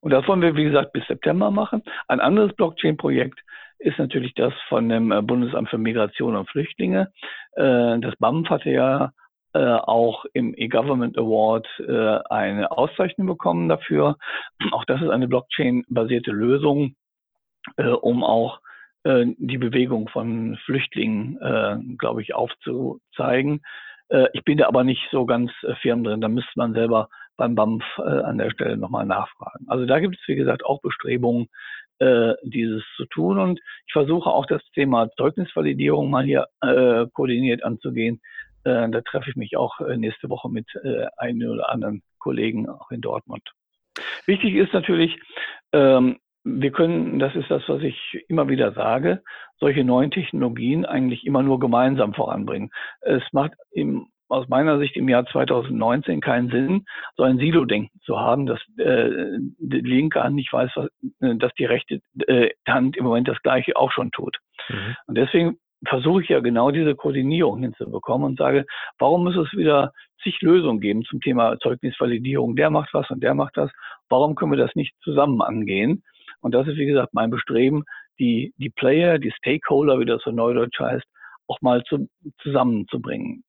Und 0.00 0.12
das 0.12 0.26
wollen 0.28 0.40
wir, 0.40 0.54
wie 0.54 0.64
gesagt, 0.64 0.92
bis 0.92 1.04
September 1.08 1.50
machen. 1.50 1.82
Ein 2.06 2.20
anderes 2.20 2.54
Blockchain-Projekt 2.54 3.40
ist 3.80 3.98
natürlich 3.98 4.32
das 4.34 4.54
von 4.68 4.88
dem 4.88 5.10
äh, 5.10 5.22
Bundesamt 5.22 5.68
für 5.70 5.78
Migration 5.78 6.36
und 6.36 6.48
Flüchtlinge. 6.48 7.12
Äh, 7.56 7.98
das 7.98 8.14
BAMF 8.20 8.48
hatte 8.48 8.70
ja 8.70 9.12
äh, 9.54 9.58
auch 9.58 10.24
im 10.34 10.54
E-Government 10.56 11.18
Award 11.18 11.66
eine 12.30 12.70
Auszeichnung 12.70 13.26
bekommen 13.26 13.68
dafür. 13.68 14.18
Auch 14.70 14.84
das 14.84 15.02
ist 15.02 15.10
eine 15.10 15.26
Blockchain-basierte 15.26 16.30
Lösung, 16.30 16.94
um 18.02 18.22
auch 18.22 18.58
äh, 18.58 18.67
die 19.38 19.58
Bewegung 19.58 20.08
von 20.08 20.58
Flüchtlingen, 20.64 21.40
äh, 21.40 21.76
glaube 21.96 22.22
ich, 22.22 22.34
aufzuzeigen. 22.34 23.62
Äh, 24.08 24.28
ich 24.32 24.44
bin 24.44 24.58
da 24.58 24.66
aber 24.66 24.84
nicht 24.84 25.08
so 25.10 25.26
ganz 25.26 25.50
äh, 25.62 25.74
firm 25.76 26.04
drin. 26.04 26.20
Da 26.20 26.28
müsste 26.28 26.52
man 26.56 26.74
selber 26.74 27.08
beim 27.36 27.54
BAMF 27.54 27.84
äh, 27.98 28.02
an 28.02 28.38
der 28.38 28.50
Stelle 28.50 28.76
nochmal 28.76 29.06
nachfragen. 29.06 29.66
Also 29.68 29.86
da 29.86 30.00
gibt 30.00 30.16
es, 30.16 30.28
wie 30.28 30.34
gesagt, 30.34 30.64
auch 30.64 30.80
Bestrebungen, 30.80 31.48
äh, 31.98 32.34
dieses 32.42 32.82
zu 32.96 33.06
tun. 33.06 33.38
Und 33.38 33.60
ich 33.86 33.92
versuche 33.92 34.30
auch 34.30 34.46
das 34.46 34.62
Thema 34.74 35.10
Zeugnisvalidierung 35.16 36.10
mal 36.10 36.24
hier 36.24 36.46
äh, 36.60 37.06
koordiniert 37.12 37.64
anzugehen. 37.64 38.20
Äh, 38.64 38.88
da 38.90 39.00
treffe 39.02 39.30
ich 39.30 39.36
mich 39.36 39.56
auch 39.56 39.80
äh, 39.80 39.96
nächste 39.96 40.28
Woche 40.28 40.48
mit 40.48 40.66
äh, 40.82 41.06
einem 41.16 41.50
oder 41.50 41.70
anderen 41.70 42.02
Kollegen 42.18 42.68
auch 42.68 42.90
in 42.90 43.00
Dortmund. 43.00 43.42
Wichtig 44.26 44.54
ist 44.54 44.72
natürlich, 44.72 45.18
ähm, 45.72 46.18
wir 46.56 46.70
können, 46.72 47.18
das 47.18 47.34
ist 47.34 47.50
das, 47.50 47.62
was 47.68 47.82
ich 47.82 48.24
immer 48.28 48.48
wieder 48.48 48.72
sage, 48.72 49.22
solche 49.58 49.84
neuen 49.84 50.10
Technologien 50.10 50.84
eigentlich 50.84 51.26
immer 51.26 51.42
nur 51.42 51.58
gemeinsam 51.58 52.14
voranbringen. 52.14 52.70
Es 53.00 53.22
macht 53.32 53.52
im, 53.70 54.08
aus 54.28 54.48
meiner 54.48 54.78
Sicht 54.78 54.96
im 54.96 55.08
Jahr 55.08 55.26
2019 55.26 56.20
keinen 56.20 56.50
Sinn, 56.50 56.84
so 57.16 57.22
ein 57.22 57.38
Silo-Denken 57.38 58.00
zu 58.02 58.18
haben, 58.18 58.46
dass 58.46 58.60
äh, 58.78 59.38
die 59.58 59.80
linke 59.80 60.22
Hand 60.22 60.36
nicht 60.36 60.52
weiß, 60.52 60.70
was, 60.74 60.88
äh, 61.20 61.36
dass 61.36 61.52
die 61.54 61.64
rechte 61.64 62.00
äh, 62.26 62.50
Hand 62.66 62.96
im 62.96 63.04
Moment 63.04 63.28
das 63.28 63.40
Gleiche 63.42 63.76
auch 63.76 63.92
schon 63.92 64.10
tut. 64.10 64.36
Mhm. 64.68 64.96
Und 65.06 65.18
deswegen 65.18 65.58
versuche 65.86 66.22
ich 66.22 66.28
ja 66.28 66.40
genau 66.40 66.70
diese 66.70 66.94
Koordinierung 66.94 67.60
hinzubekommen 67.60 68.26
und 68.26 68.38
sage, 68.38 68.66
warum 68.98 69.24
muss 69.24 69.36
es 69.36 69.52
wieder 69.56 69.92
zig 70.22 70.40
Lösungen 70.42 70.80
geben 70.80 71.04
zum 71.04 71.20
Thema 71.20 71.56
Zeugnisvalidierung? 71.58 72.56
Der 72.56 72.70
macht 72.70 72.92
was 72.92 73.08
und 73.10 73.22
der 73.22 73.34
macht 73.34 73.56
das. 73.56 73.70
Warum 74.08 74.34
können 74.34 74.52
wir 74.52 74.58
das 74.58 74.74
nicht 74.74 74.94
zusammen 75.02 75.40
angehen? 75.40 76.02
Und 76.40 76.54
das 76.54 76.66
ist, 76.66 76.76
wie 76.76 76.86
gesagt, 76.86 77.14
mein 77.14 77.30
Bestreben, 77.30 77.84
die, 78.18 78.52
die 78.58 78.70
Player, 78.70 79.18
die 79.18 79.32
Stakeholder, 79.32 79.98
wie 80.00 80.04
das 80.04 80.22
so 80.22 80.30
neudeutsch 80.30 80.78
heißt, 80.78 81.06
auch 81.46 81.60
mal 81.60 81.82
zu, 81.84 82.08
zusammenzubringen. 82.42 83.44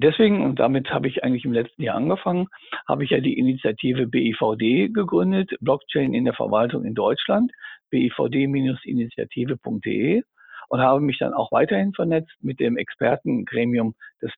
Deswegen, 0.00 0.44
und 0.44 0.60
damit 0.60 0.90
habe 0.90 1.08
ich 1.08 1.24
eigentlich 1.24 1.44
im 1.44 1.52
letzten 1.52 1.82
Jahr 1.82 1.96
angefangen, 1.96 2.46
habe 2.86 3.02
ich 3.02 3.10
ja 3.10 3.18
die 3.18 3.36
Initiative 3.36 4.06
BIVD 4.06 4.90
gegründet, 4.92 5.50
Blockchain 5.60 6.14
in 6.14 6.24
der 6.24 6.34
Verwaltung 6.34 6.84
in 6.84 6.94
Deutschland, 6.94 7.50
bivd-initiative.de 7.90 10.22
und 10.68 10.80
habe 10.80 11.00
mich 11.00 11.18
dann 11.18 11.34
auch 11.34 11.50
weiterhin 11.50 11.92
vernetzt 11.94 12.30
mit 12.40 12.60
dem 12.60 12.76
Expertengremium 12.76 13.96
des 14.22 14.30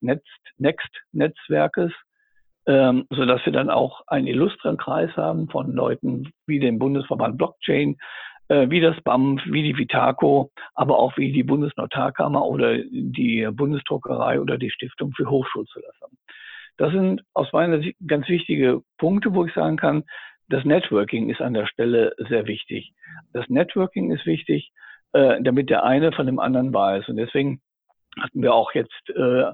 Next-Netzwerkes, 0.57 1.93
ähm, 2.67 3.07
so 3.11 3.25
dass 3.25 3.45
wir 3.45 3.53
dann 3.53 3.71
auch 3.71 4.03
einen 4.07 4.27
illustren 4.27 4.77
Kreis 4.77 5.15
haben 5.17 5.49
von 5.49 5.73
Leuten 5.73 6.33
wie 6.47 6.61
dem 6.61 6.79
Bundesverband 6.79 7.39
Blockchain, 7.39 7.97
äh, 8.49 8.69
wie 8.69 8.81
das 8.81 9.01
BAMF, 9.03 9.43
wie 9.47 9.63
die 9.63 9.79
Vitaco, 9.79 10.51
aber 10.75 10.99
auch 10.99 11.17
wie 11.17 11.33
die 11.33 11.43
Bundesnotarkammer 11.43 12.45
oder 12.45 12.79
die 12.79 13.49
Bundesdruckerei 13.51 14.41
oder 14.41 14.59
die 14.59 14.71
Stiftung 14.71 15.13
für 15.13 15.31
Hochschulzulassung. 15.31 16.11
Das 16.77 16.93
sind 16.93 17.23
aus 17.35 17.53
meiner 17.53 17.81
Sicht 17.81 17.97
ganz 18.07 18.29
wichtige 18.29 18.83
Punkte, 18.99 19.35
wo 19.35 19.45
ich 19.45 19.55
sagen 19.55 19.77
kann, 19.77 20.05
das 20.49 20.65
Networking 20.65 21.31
ist 21.31 21.41
an 21.41 21.55
der 21.55 21.67
Stelle 21.67 22.15
sehr 22.29 22.47
wichtig. 22.47 22.93
Das 23.33 23.49
Networking 23.49 24.11
ist 24.11 24.27
wichtig, 24.27 24.73
äh, 25.13 25.41
damit 25.43 25.71
der 25.71 25.85
eine 25.85 26.11
von 26.13 26.27
dem 26.27 26.41
anderen 26.41 26.75
weiß. 26.75 27.09
Und 27.09 27.17
deswegen 27.17 27.61
hatten 28.21 28.43
wir 28.43 28.53
auch 28.53 28.75
jetzt 28.75 29.11
äh, 29.11 29.53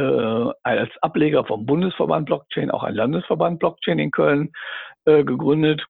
als 0.00 0.90
Ableger 1.00 1.44
vom 1.44 1.66
Bundesverband 1.66 2.26
Blockchain 2.26 2.70
auch 2.70 2.82
ein 2.82 2.94
Landesverband 2.94 3.58
Blockchain 3.58 3.98
in 3.98 4.10
Köln 4.10 4.52
äh, 5.04 5.24
gegründet. 5.24 5.84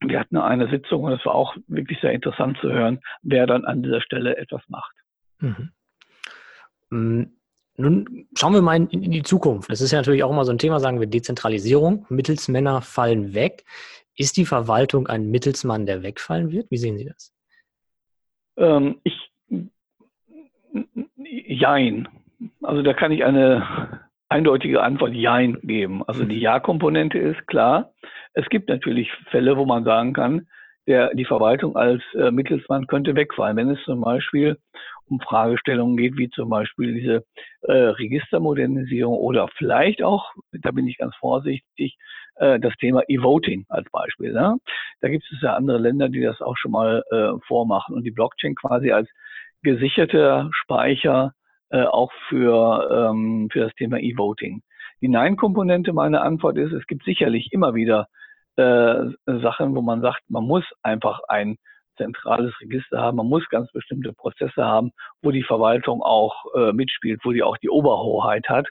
Wir 0.00 0.20
hatten 0.20 0.36
eine 0.36 0.68
Sitzung 0.68 1.04
und 1.04 1.12
es 1.12 1.24
war 1.24 1.34
auch 1.34 1.56
wirklich 1.68 2.00
sehr 2.00 2.12
interessant 2.12 2.58
zu 2.60 2.70
hören, 2.70 3.00
wer 3.22 3.46
dann 3.46 3.64
an 3.64 3.82
dieser 3.82 4.00
Stelle 4.00 4.36
etwas 4.36 4.62
macht. 4.68 4.94
Mhm. 5.40 5.70
Mm, 6.90 7.22
nun 7.78 8.26
schauen 8.36 8.54
wir 8.54 8.62
mal 8.62 8.76
in, 8.76 8.88
in, 8.88 9.10
die 9.10 9.22
Zukunft. 9.22 9.70
Das 9.70 9.80
ist 9.80 9.92
ja 9.92 9.98
natürlich 9.98 10.22
auch 10.22 10.30
immer 10.30 10.44
so 10.44 10.52
ein 10.52 10.58
Thema, 10.58 10.80
sagen 10.80 11.00
wir 11.00 11.06
Dezentralisierung. 11.06 12.06
Mittelsmänner 12.08 12.82
fallen 12.82 13.34
weg. 13.34 13.64
Ist 14.16 14.36
die 14.38 14.46
Verwaltung 14.46 15.08
ein 15.08 15.30
Mittelsmann, 15.30 15.84
der 15.84 16.02
wegfallen 16.02 16.50
wird? 16.50 16.70
Wie 16.70 16.78
sehen 16.78 16.96
Sie 16.96 17.04
das? 17.04 17.34
Ähm, 18.56 19.00
ich, 19.04 19.30
jein. 21.22 22.08
Also 22.62 22.82
da 22.82 22.92
kann 22.94 23.12
ich 23.12 23.24
eine 23.24 24.00
eindeutige 24.28 24.82
Antwort 24.82 25.14
Jein 25.14 25.58
geben. 25.62 26.02
Also 26.06 26.24
die 26.24 26.40
Ja-Komponente 26.40 27.18
ist 27.18 27.46
klar. 27.46 27.92
Es 28.34 28.48
gibt 28.48 28.68
natürlich 28.68 29.10
Fälle, 29.30 29.56
wo 29.56 29.64
man 29.64 29.84
sagen 29.84 30.12
kann, 30.12 30.46
der, 30.86 31.14
die 31.14 31.24
Verwaltung 31.24 31.76
als 31.76 32.02
äh, 32.14 32.30
Mittelsmann 32.30 32.86
könnte 32.86 33.16
wegfallen, 33.16 33.56
wenn 33.56 33.70
es 33.70 33.82
zum 33.84 34.00
Beispiel 34.00 34.56
um 35.08 35.20
Fragestellungen 35.20 35.96
geht, 35.96 36.16
wie 36.16 36.28
zum 36.30 36.48
Beispiel 36.48 36.94
diese 36.94 37.24
äh, 37.62 37.72
Registermodernisierung 37.72 39.16
oder 39.16 39.48
vielleicht 39.56 40.02
auch, 40.02 40.32
da 40.52 40.70
bin 40.70 40.86
ich 40.86 40.98
ganz 40.98 41.14
vorsichtig, 41.16 41.96
äh, 42.36 42.58
das 42.60 42.74
Thema 42.76 43.02
E-Voting 43.08 43.66
als 43.68 43.88
Beispiel. 43.90 44.32
Ne? 44.32 44.58
Da 45.00 45.08
gibt 45.08 45.24
es 45.32 45.40
ja 45.40 45.54
andere 45.54 45.78
Länder, 45.78 46.08
die 46.08 46.22
das 46.22 46.40
auch 46.40 46.56
schon 46.56 46.72
mal 46.72 47.02
äh, 47.10 47.32
vormachen 47.46 47.94
und 47.94 48.04
die 48.04 48.10
Blockchain 48.10 48.54
quasi 48.54 48.92
als 48.92 49.08
gesicherter 49.62 50.50
Speicher 50.52 51.32
äh, 51.70 51.82
auch 51.82 52.12
für, 52.28 53.10
ähm, 53.10 53.48
für 53.52 53.60
das 53.60 53.74
Thema 53.74 53.98
E-Voting. 53.98 54.62
Die 55.00 55.08
Nein-Komponente 55.08 55.92
meiner 55.92 56.22
Antwort 56.22 56.56
ist, 56.56 56.72
es 56.72 56.86
gibt 56.86 57.04
sicherlich 57.04 57.52
immer 57.52 57.74
wieder 57.74 58.08
äh, 58.56 59.10
Sachen, 59.26 59.74
wo 59.74 59.82
man 59.82 60.00
sagt, 60.00 60.22
man 60.28 60.44
muss 60.44 60.64
einfach 60.82 61.20
ein 61.28 61.56
zentrales 61.96 62.52
Register 62.60 63.00
haben, 63.00 63.16
man 63.16 63.28
muss 63.28 63.48
ganz 63.48 63.70
bestimmte 63.72 64.12
Prozesse 64.12 64.64
haben, 64.64 64.92
wo 65.22 65.30
die 65.30 65.42
Verwaltung 65.42 66.02
auch 66.02 66.44
äh, 66.54 66.72
mitspielt, 66.72 67.20
wo 67.24 67.32
die 67.32 67.42
auch 67.42 67.56
die 67.58 67.70
Oberhoheit 67.70 68.48
hat 68.48 68.66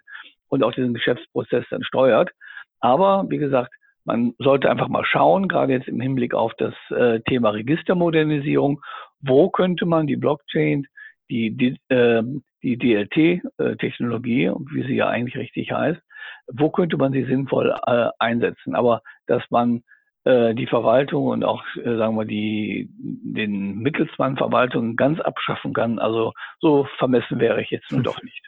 und 0.48 0.64
auch 0.64 0.72
diesen 0.72 0.94
Geschäftsprozess 0.94 1.66
dann 1.70 1.84
steuert. 1.84 2.32
Aber 2.80 3.26
wie 3.30 3.38
gesagt, 3.38 3.74
man 4.06 4.34
sollte 4.38 4.70
einfach 4.70 4.88
mal 4.88 5.06
schauen, 5.06 5.48
gerade 5.48 5.74
jetzt 5.74 5.88
im 5.88 6.00
Hinblick 6.00 6.34
auf 6.34 6.54
das 6.58 6.74
äh, 6.92 7.20
Thema 7.22 7.50
Registermodernisierung, 7.50 8.82
wo 9.20 9.50
könnte 9.50 9.86
man 9.86 10.06
die 10.06 10.18
Blockchain, 10.18 10.86
die, 11.30 11.56
die, 11.58 11.78
äh, 11.90 12.22
die 12.66 12.78
DLT-Technologie, 12.78 14.52
wie 14.74 14.84
sie 14.84 14.96
ja 14.96 15.08
eigentlich 15.08 15.38
richtig 15.38 15.72
heißt, 15.72 16.02
wo 16.52 16.70
könnte 16.70 16.98
man 16.98 17.12
sie 17.12 17.24
sinnvoll 17.26 17.76
äh, 17.86 18.10
einsetzen? 18.20 18.76
Aber 18.76 19.02
dass 19.28 19.44
man 19.50 19.84
äh, 20.24 20.56
die 20.56 20.68
Verwaltung 20.68 21.28
und 21.28 21.44
auch, 21.44 21.64
äh, 21.78 21.98
sagen 21.98 22.18
wir, 22.18 22.26
die, 22.26 22.90
den 22.98 23.78
Mittelsmann 23.78 24.38
Verwaltung 24.38 24.96
ganz 24.96 25.20
abschaffen 25.20 25.74
kann, 25.74 26.00
also 26.00 26.34
so 26.60 26.88
vermessen 26.98 27.40
wäre 27.40 27.62
ich 27.62 27.70
jetzt 27.70 27.92
nun 27.92 28.04
doch 28.04 28.22
nicht 28.24 28.42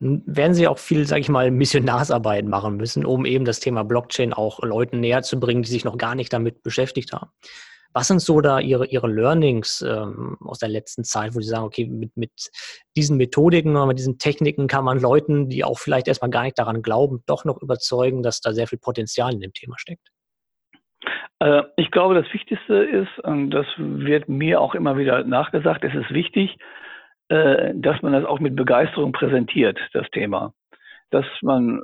werden 0.00 0.52
Sie 0.52 0.68
auch 0.68 0.78
viel, 0.78 1.06
sage 1.06 1.22
ich 1.22 1.28
mal, 1.30 1.50
Missionarsarbeit 1.50 2.44
machen 2.44 2.76
müssen, 2.76 3.06
um 3.06 3.24
eben 3.24 3.46
das 3.46 3.60
Thema 3.60 3.84
Blockchain 3.84 4.34
auch 4.34 4.60
Leuten 4.62 5.00
näher 5.00 5.22
zu 5.22 5.40
bringen, 5.40 5.62
die 5.62 5.70
sich 5.70 5.84
noch 5.84 5.96
gar 5.96 6.14
nicht 6.14 6.32
damit 6.32 6.62
beschäftigt 6.62 7.12
haben. 7.12 7.30
Was 7.94 8.08
sind 8.08 8.20
so 8.20 8.40
da 8.40 8.58
Ihre, 8.58 8.86
Ihre 8.86 9.06
Learnings 9.06 9.80
ähm, 9.80 10.36
aus 10.40 10.58
der 10.58 10.68
letzten 10.68 11.04
Zeit, 11.04 11.34
wo 11.34 11.40
Sie 11.40 11.48
sagen, 11.48 11.64
okay, 11.64 11.86
mit, 11.86 12.16
mit 12.16 12.32
diesen 12.96 13.16
Methodiken, 13.16 13.72
mit 13.86 13.98
diesen 13.98 14.18
Techniken 14.18 14.66
kann 14.66 14.84
man 14.84 14.98
Leuten, 14.98 15.48
die 15.48 15.64
auch 15.64 15.78
vielleicht 15.78 16.08
erstmal 16.08 16.30
gar 16.30 16.42
nicht 16.42 16.58
daran 16.58 16.82
glauben, 16.82 17.22
doch 17.26 17.44
noch 17.44 17.62
überzeugen, 17.62 18.22
dass 18.22 18.40
da 18.40 18.52
sehr 18.52 18.66
viel 18.66 18.80
Potenzial 18.80 19.32
in 19.32 19.40
dem 19.40 19.52
Thema 19.52 19.76
steckt? 19.78 20.08
Äh, 21.38 21.62
ich 21.76 21.90
glaube, 21.90 22.14
das 22.14 22.32
Wichtigste 22.32 22.74
ist, 22.74 23.18
und 23.20 23.50
das 23.50 23.66
wird 23.76 24.28
mir 24.28 24.60
auch 24.60 24.74
immer 24.74 24.96
wieder 24.96 25.24
nachgesagt, 25.24 25.84
es 25.84 25.94
ist 25.94 26.12
wichtig, 26.12 26.56
äh, 27.28 27.72
dass 27.74 28.02
man 28.02 28.12
das 28.12 28.24
auch 28.24 28.40
mit 28.40 28.56
Begeisterung 28.56 29.12
präsentiert, 29.12 29.78
das 29.92 30.08
Thema. 30.10 30.52
Dass 31.10 31.26
man 31.42 31.82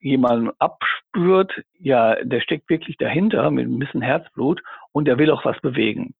jemanden 0.00 0.50
abspürt, 0.58 1.52
ja, 1.78 2.16
der 2.22 2.40
steckt 2.40 2.68
wirklich 2.70 2.96
dahinter 2.96 3.50
mit 3.50 3.66
ein 3.66 3.78
bisschen 3.78 4.02
Herzblut 4.02 4.62
und 4.92 5.06
der 5.06 5.18
will 5.18 5.30
auch 5.30 5.44
was 5.44 5.60
bewegen. 5.60 6.14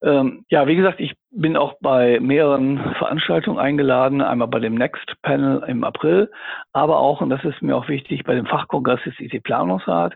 Ähm, 0.00 0.44
ja, 0.48 0.68
wie 0.68 0.76
gesagt, 0.76 1.00
ich 1.00 1.14
bin 1.30 1.56
auch 1.56 1.74
bei 1.80 2.20
mehreren 2.20 2.78
Veranstaltungen 2.94 3.58
eingeladen, 3.58 4.22
einmal 4.22 4.46
bei 4.46 4.60
dem 4.60 4.76
Next 4.76 5.12
Panel 5.22 5.64
im 5.66 5.82
April, 5.82 6.30
aber 6.72 6.98
auch, 6.98 7.20
und 7.20 7.30
das 7.30 7.44
ist 7.44 7.62
mir 7.62 7.76
auch 7.76 7.88
wichtig, 7.88 8.22
bei 8.22 8.36
dem 8.36 8.46
Fachkongress 8.46 9.00
des 9.04 9.18
IT-Planungsrat. 9.18 10.14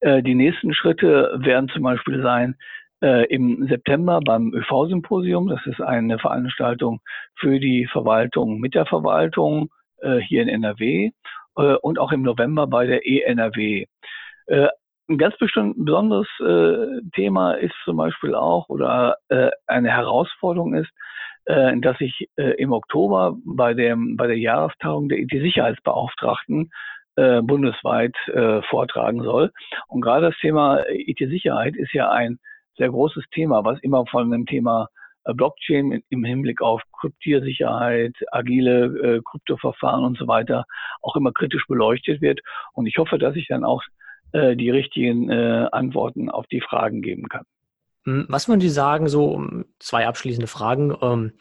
Äh, 0.00 0.22
die 0.22 0.34
nächsten 0.34 0.72
Schritte 0.72 1.34
werden 1.36 1.68
zum 1.68 1.82
Beispiel 1.82 2.22
sein, 2.22 2.56
äh, 3.02 3.26
im 3.26 3.66
September 3.68 4.20
beim 4.24 4.54
ÖV-Symposium. 4.54 5.48
Das 5.48 5.64
ist 5.66 5.82
eine 5.82 6.18
Veranstaltung 6.18 7.00
für 7.34 7.60
die 7.60 7.86
Verwaltung 7.86 8.60
mit 8.60 8.74
der 8.74 8.86
Verwaltung 8.86 9.68
äh, 10.00 10.18
hier 10.18 10.42
in 10.42 10.48
NRW 10.48 11.10
äh, 11.56 11.74
und 11.76 11.98
auch 11.98 12.12
im 12.12 12.22
November 12.22 12.66
bei 12.66 12.86
der 12.86 13.06
ENRW. 13.06 13.86
Äh, 14.46 14.68
ein 15.08 15.18
ganz 15.18 15.36
besonderes 15.36 16.28
äh, 16.40 17.00
Thema 17.14 17.54
ist 17.54 17.74
zum 17.84 17.96
Beispiel 17.96 18.34
auch 18.34 18.68
oder 18.68 19.16
eine 19.66 19.90
Herausforderung 19.90 20.74
ist, 20.74 20.90
dass 21.44 22.00
ich 22.00 22.28
im 22.36 22.72
Oktober 22.72 23.36
bei 23.44 23.74
dem 23.74 24.16
bei 24.16 24.28
der 24.28 24.38
Jahrestagung 24.38 25.08
der 25.08 25.18
IT-Sicherheitsbeauftragten 25.18 26.70
bundesweit 27.16 28.14
vortragen 28.70 29.22
soll. 29.22 29.50
Und 29.88 30.02
gerade 30.02 30.30
das 30.30 30.38
Thema 30.38 30.84
IT-Sicherheit 30.88 31.74
ist 31.76 31.92
ja 31.92 32.10
ein 32.10 32.38
sehr 32.78 32.88
großes 32.88 33.24
Thema, 33.34 33.64
was 33.64 33.80
immer 33.82 34.06
von 34.06 34.30
dem 34.30 34.46
Thema 34.46 34.88
Blockchain 35.24 36.02
im 36.08 36.24
Hinblick 36.24 36.60
auf 36.60 36.82
Kryptiersicherheit, 36.98 38.14
agile 38.30 38.84
äh, 38.86 39.20
Kryptoverfahren 39.24 40.04
und 40.04 40.18
so 40.18 40.26
weiter 40.26 40.64
auch 41.00 41.16
immer 41.16 41.32
kritisch 41.32 41.66
beleuchtet 41.66 42.20
wird. 42.20 42.40
Und 42.72 42.86
ich 42.86 42.98
hoffe, 42.98 43.18
dass 43.18 43.36
ich 43.36 43.48
dann 43.48 43.64
auch 43.64 43.82
äh, 44.32 44.56
die 44.56 44.70
richtigen 44.70 45.30
äh, 45.30 45.68
Antworten 45.72 46.30
auf 46.30 46.46
die 46.46 46.60
Fragen 46.60 47.02
geben 47.02 47.28
kann. 47.28 47.44
Hm, 48.04 48.26
was 48.28 48.48
würden 48.48 48.60
Sie 48.60 48.68
sagen, 48.68 49.08
so 49.08 49.46
zwei 49.78 50.06
abschließende 50.06 50.46
Fragen? 50.46 50.96
Ähm, 51.00 51.32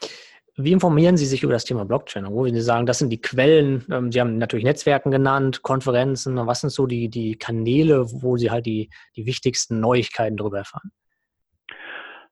wie 0.58 0.74
informieren 0.74 1.18
Sie 1.18 1.26
sich 1.26 1.44
über 1.44 1.54
das 1.54 1.66
Thema 1.66 1.86
Blockchain? 1.86 2.28
Wo 2.28 2.44
würden 2.44 2.56
Sie 2.56 2.62
sagen, 2.62 2.86
das 2.86 3.00
sind 3.00 3.10
die 3.10 3.22
Quellen? 3.22 3.86
Ähm, 3.90 4.12
Sie 4.12 4.20
haben 4.20 4.38
natürlich 4.38 4.66
Netzwerken 4.66 5.10
genannt, 5.10 5.62
Konferenzen. 5.62 6.36
Was 6.36 6.62
sind 6.62 6.72
so 6.72 6.86
die, 6.86 7.10
die 7.10 7.38
Kanäle, 7.38 8.06
wo 8.22 8.38
Sie 8.38 8.52
halt 8.52 8.66
die, 8.66 8.90
die 9.16 9.26
wichtigsten 9.26 9.80
Neuigkeiten 9.80 10.38
darüber 10.38 10.60
erfahren? 10.60 10.92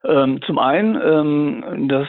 Ähm, 0.03 0.41
zum 0.45 0.59
einen, 0.59 0.99
ähm, 1.01 1.87
das 1.89 2.07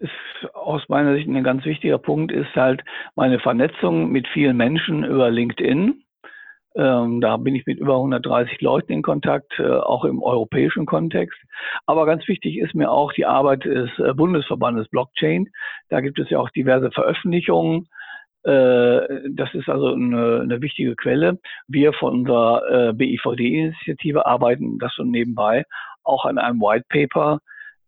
ist 0.00 0.54
aus 0.54 0.82
meiner 0.88 1.14
Sicht 1.14 1.28
ein 1.28 1.44
ganz 1.44 1.64
wichtiger 1.64 1.98
Punkt, 1.98 2.32
ist 2.32 2.54
halt 2.54 2.82
meine 3.14 3.38
Vernetzung 3.38 4.10
mit 4.10 4.26
vielen 4.28 4.56
Menschen 4.56 5.04
über 5.04 5.30
LinkedIn. 5.30 6.02
Ähm, 6.76 7.20
da 7.20 7.36
bin 7.36 7.54
ich 7.54 7.66
mit 7.66 7.78
über 7.78 7.96
130 7.96 8.60
Leuten 8.60 8.92
in 8.92 9.02
Kontakt, 9.02 9.58
äh, 9.58 9.68
auch 9.68 10.04
im 10.04 10.22
europäischen 10.22 10.86
Kontext. 10.86 11.38
Aber 11.86 12.06
ganz 12.06 12.28
wichtig 12.28 12.58
ist 12.58 12.74
mir 12.74 12.90
auch 12.90 13.12
die 13.12 13.26
Arbeit 13.26 13.64
des 13.64 13.90
äh, 13.98 14.14
Bundesverbandes 14.14 14.88
Blockchain. 14.88 15.48
Da 15.88 16.00
gibt 16.00 16.18
es 16.18 16.30
ja 16.30 16.38
auch 16.38 16.50
diverse 16.50 16.90
Veröffentlichungen. 16.92 17.88
Äh, 18.44 19.30
das 19.30 19.52
ist 19.54 19.68
also 19.68 19.92
eine, 19.92 20.40
eine, 20.42 20.60
wichtige 20.60 20.94
Quelle. 20.96 21.38
Wir 21.66 21.92
von 21.92 22.20
unserer 22.20 22.88
äh, 22.88 22.92
BIVD-Initiative 22.92 24.26
arbeiten 24.26 24.78
das 24.78 24.94
schon 24.94 25.10
nebenbei 25.10 25.64
auch 26.04 26.24
an 26.24 26.38
einem 26.38 26.60
White 26.60 26.86
Paper, 26.88 27.40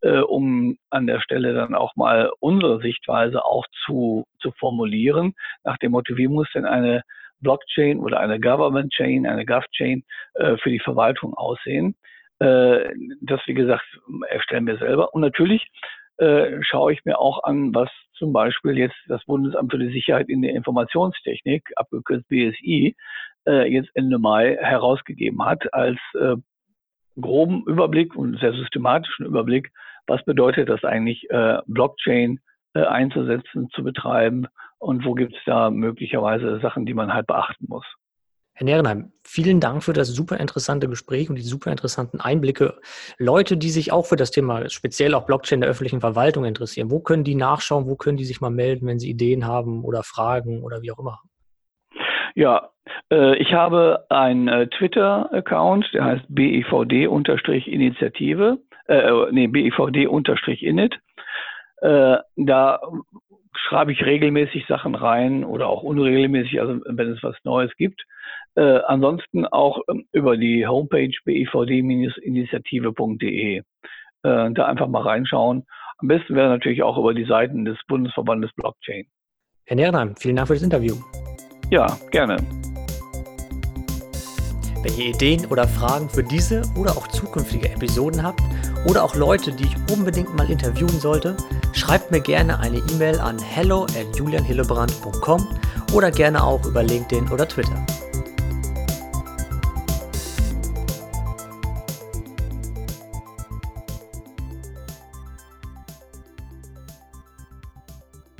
äh, 0.02 0.18
um 0.18 0.76
an 0.90 1.06
der 1.06 1.20
Stelle 1.20 1.54
dann 1.54 1.74
auch 1.74 1.94
mal 1.96 2.30
unsere 2.40 2.80
Sichtweise 2.80 3.44
auch 3.44 3.64
zu, 3.84 4.24
zu 4.40 4.52
formulieren, 4.58 5.34
nach 5.64 5.78
dem 5.78 5.92
Motto, 5.92 6.16
wie 6.16 6.28
muss 6.28 6.48
denn 6.54 6.66
eine 6.66 7.02
Blockchain 7.40 7.98
oder 7.98 8.20
eine 8.20 8.38
Government 8.38 8.92
Chain, 8.92 9.26
eine 9.26 9.46
GovChain 9.46 10.04
äh, 10.34 10.56
für 10.58 10.70
die 10.70 10.80
Verwaltung 10.80 11.34
aussehen. 11.34 11.94
Äh, 12.38 12.90
das, 13.22 13.40
wie 13.46 13.54
gesagt, 13.54 13.84
erstellen 14.28 14.66
wir 14.66 14.78
selber. 14.78 15.14
Und 15.14 15.22
natürlich 15.22 15.70
äh, 16.20 16.62
schaue 16.62 16.92
ich 16.92 17.04
mir 17.04 17.18
auch 17.18 17.42
an, 17.44 17.74
was 17.74 17.90
zum 18.14 18.32
Beispiel 18.32 18.76
jetzt 18.76 18.96
das 19.08 19.24
Bundesamt 19.24 19.72
für 19.72 19.78
die 19.78 19.92
Sicherheit 19.92 20.28
in 20.28 20.42
der 20.42 20.54
Informationstechnik, 20.54 21.72
abgekürzt 21.76 22.28
BSI, 22.28 22.94
äh, 23.46 23.72
jetzt 23.72 23.90
Ende 23.94 24.18
Mai 24.18 24.56
herausgegeben 24.60 25.44
hat 25.44 25.72
als 25.72 25.98
äh, 26.14 26.36
groben 27.18 27.64
Überblick 27.66 28.14
und 28.14 28.38
sehr 28.38 28.52
systematischen 28.52 29.26
Überblick, 29.26 29.72
was 30.06 30.22
bedeutet 30.24 30.68
das 30.68 30.84
eigentlich, 30.84 31.28
äh, 31.30 31.58
Blockchain 31.66 32.40
äh, 32.74 32.84
einzusetzen, 32.84 33.68
zu 33.70 33.82
betreiben 33.82 34.46
und 34.78 35.04
wo 35.04 35.14
gibt 35.14 35.34
es 35.34 35.40
da 35.46 35.70
möglicherweise 35.70 36.60
Sachen, 36.60 36.86
die 36.86 36.94
man 36.94 37.14
halt 37.14 37.26
beachten 37.26 37.66
muss. 37.68 37.86
Herr 38.60 38.66
Nerenheim, 38.66 39.10
vielen 39.24 39.58
Dank 39.58 39.82
für 39.82 39.94
das 39.94 40.08
super 40.08 40.36
interessante 40.36 40.86
Gespräch 40.86 41.30
und 41.30 41.36
die 41.36 41.42
super 41.42 41.70
interessanten 41.70 42.20
Einblicke. 42.20 42.78
Leute, 43.16 43.56
die 43.56 43.70
sich 43.70 43.90
auch 43.90 44.04
für 44.04 44.16
das 44.16 44.32
Thema, 44.32 44.68
speziell 44.68 45.14
auch 45.14 45.24
Blockchain 45.24 45.62
der 45.62 45.70
öffentlichen 45.70 46.02
Verwaltung 46.02 46.44
interessieren, 46.44 46.90
wo 46.90 47.00
können 47.00 47.24
die 47.24 47.36
nachschauen, 47.36 47.86
wo 47.86 47.96
können 47.96 48.18
die 48.18 48.26
sich 48.26 48.42
mal 48.42 48.50
melden, 48.50 48.86
wenn 48.86 48.98
sie 48.98 49.08
Ideen 49.08 49.46
haben 49.46 49.82
oder 49.82 50.02
Fragen 50.02 50.62
oder 50.62 50.82
wie 50.82 50.92
auch 50.92 50.98
immer? 50.98 51.20
Ja, 52.34 52.68
äh, 53.10 53.34
ich 53.36 53.54
habe 53.54 54.04
einen 54.10 54.48
äh, 54.48 54.66
Twitter-Account, 54.66 55.94
der 55.94 56.04
heißt 56.04 56.26
BIVD-Initiative, 56.28 58.58
äh, 58.88 58.94
äh, 58.94 59.32
nee, 59.32 59.46
BIVD-Init. 59.46 61.00
Äh, 61.80 62.16
da 62.36 62.80
schreibe 63.54 63.92
ich 63.92 64.04
regelmäßig 64.04 64.66
Sachen 64.66 64.94
rein 64.94 65.44
oder 65.44 65.68
auch 65.68 65.82
unregelmäßig, 65.82 66.60
also 66.60 66.80
wenn 66.84 67.10
es 67.10 67.22
was 67.22 67.36
Neues 67.44 67.74
gibt. 67.76 68.04
Äh, 68.60 68.80
ansonsten 68.86 69.46
auch 69.46 69.80
ähm, 69.88 70.06
über 70.12 70.36
die 70.36 70.66
Homepage 70.66 71.14
bivd-initiative.de. 71.24 73.56
Äh, 73.56 73.62
da 74.22 74.66
einfach 74.66 74.86
mal 74.86 75.00
reinschauen. 75.00 75.64
Am 75.96 76.08
besten 76.08 76.34
wäre 76.34 76.50
natürlich 76.50 76.82
auch 76.82 76.98
über 76.98 77.14
die 77.14 77.24
Seiten 77.24 77.64
des 77.64 77.78
Bundesverbandes 77.88 78.50
Blockchain. 78.56 79.06
Herr 79.64 79.76
Nerenheim, 79.76 80.14
vielen 80.14 80.36
Dank 80.36 80.48
für 80.48 80.54
das 80.54 80.62
Interview. 80.62 80.94
Ja, 81.70 81.86
gerne. 82.10 82.36
Wenn 84.82 84.94
ihr 84.98 85.06
Ideen 85.14 85.46
oder 85.46 85.66
Fragen 85.66 86.10
für 86.10 86.22
diese 86.22 86.60
oder 86.78 86.90
auch 86.90 87.08
zukünftige 87.08 87.70
Episoden 87.70 88.22
habt 88.22 88.42
oder 88.86 89.04
auch 89.04 89.14
Leute, 89.14 89.52
die 89.52 89.64
ich 89.64 89.74
unbedingt 89.90 90.36
mal 90.36 90.50
interviewen 90.50 91.00
sollte, 91.00 91.34
schreibt 91.72 92.10
mir 92.10 92.20
gerne 92.20 92.60
eine 92.60 92.82
E-Mail 92.92 93.20
an 93.20 93.38
hello 93.38 93.84
at 93.84 94.18
julianhillebrand.com 94.18 95.48
oder 95.94 96.10
gerne 96.10 96.44
auch 96.44 96.62
über 96.66 96.82
LinkedIn 96.82 97.30
oder 97.30 97.48
Twitter. 97.48 97.86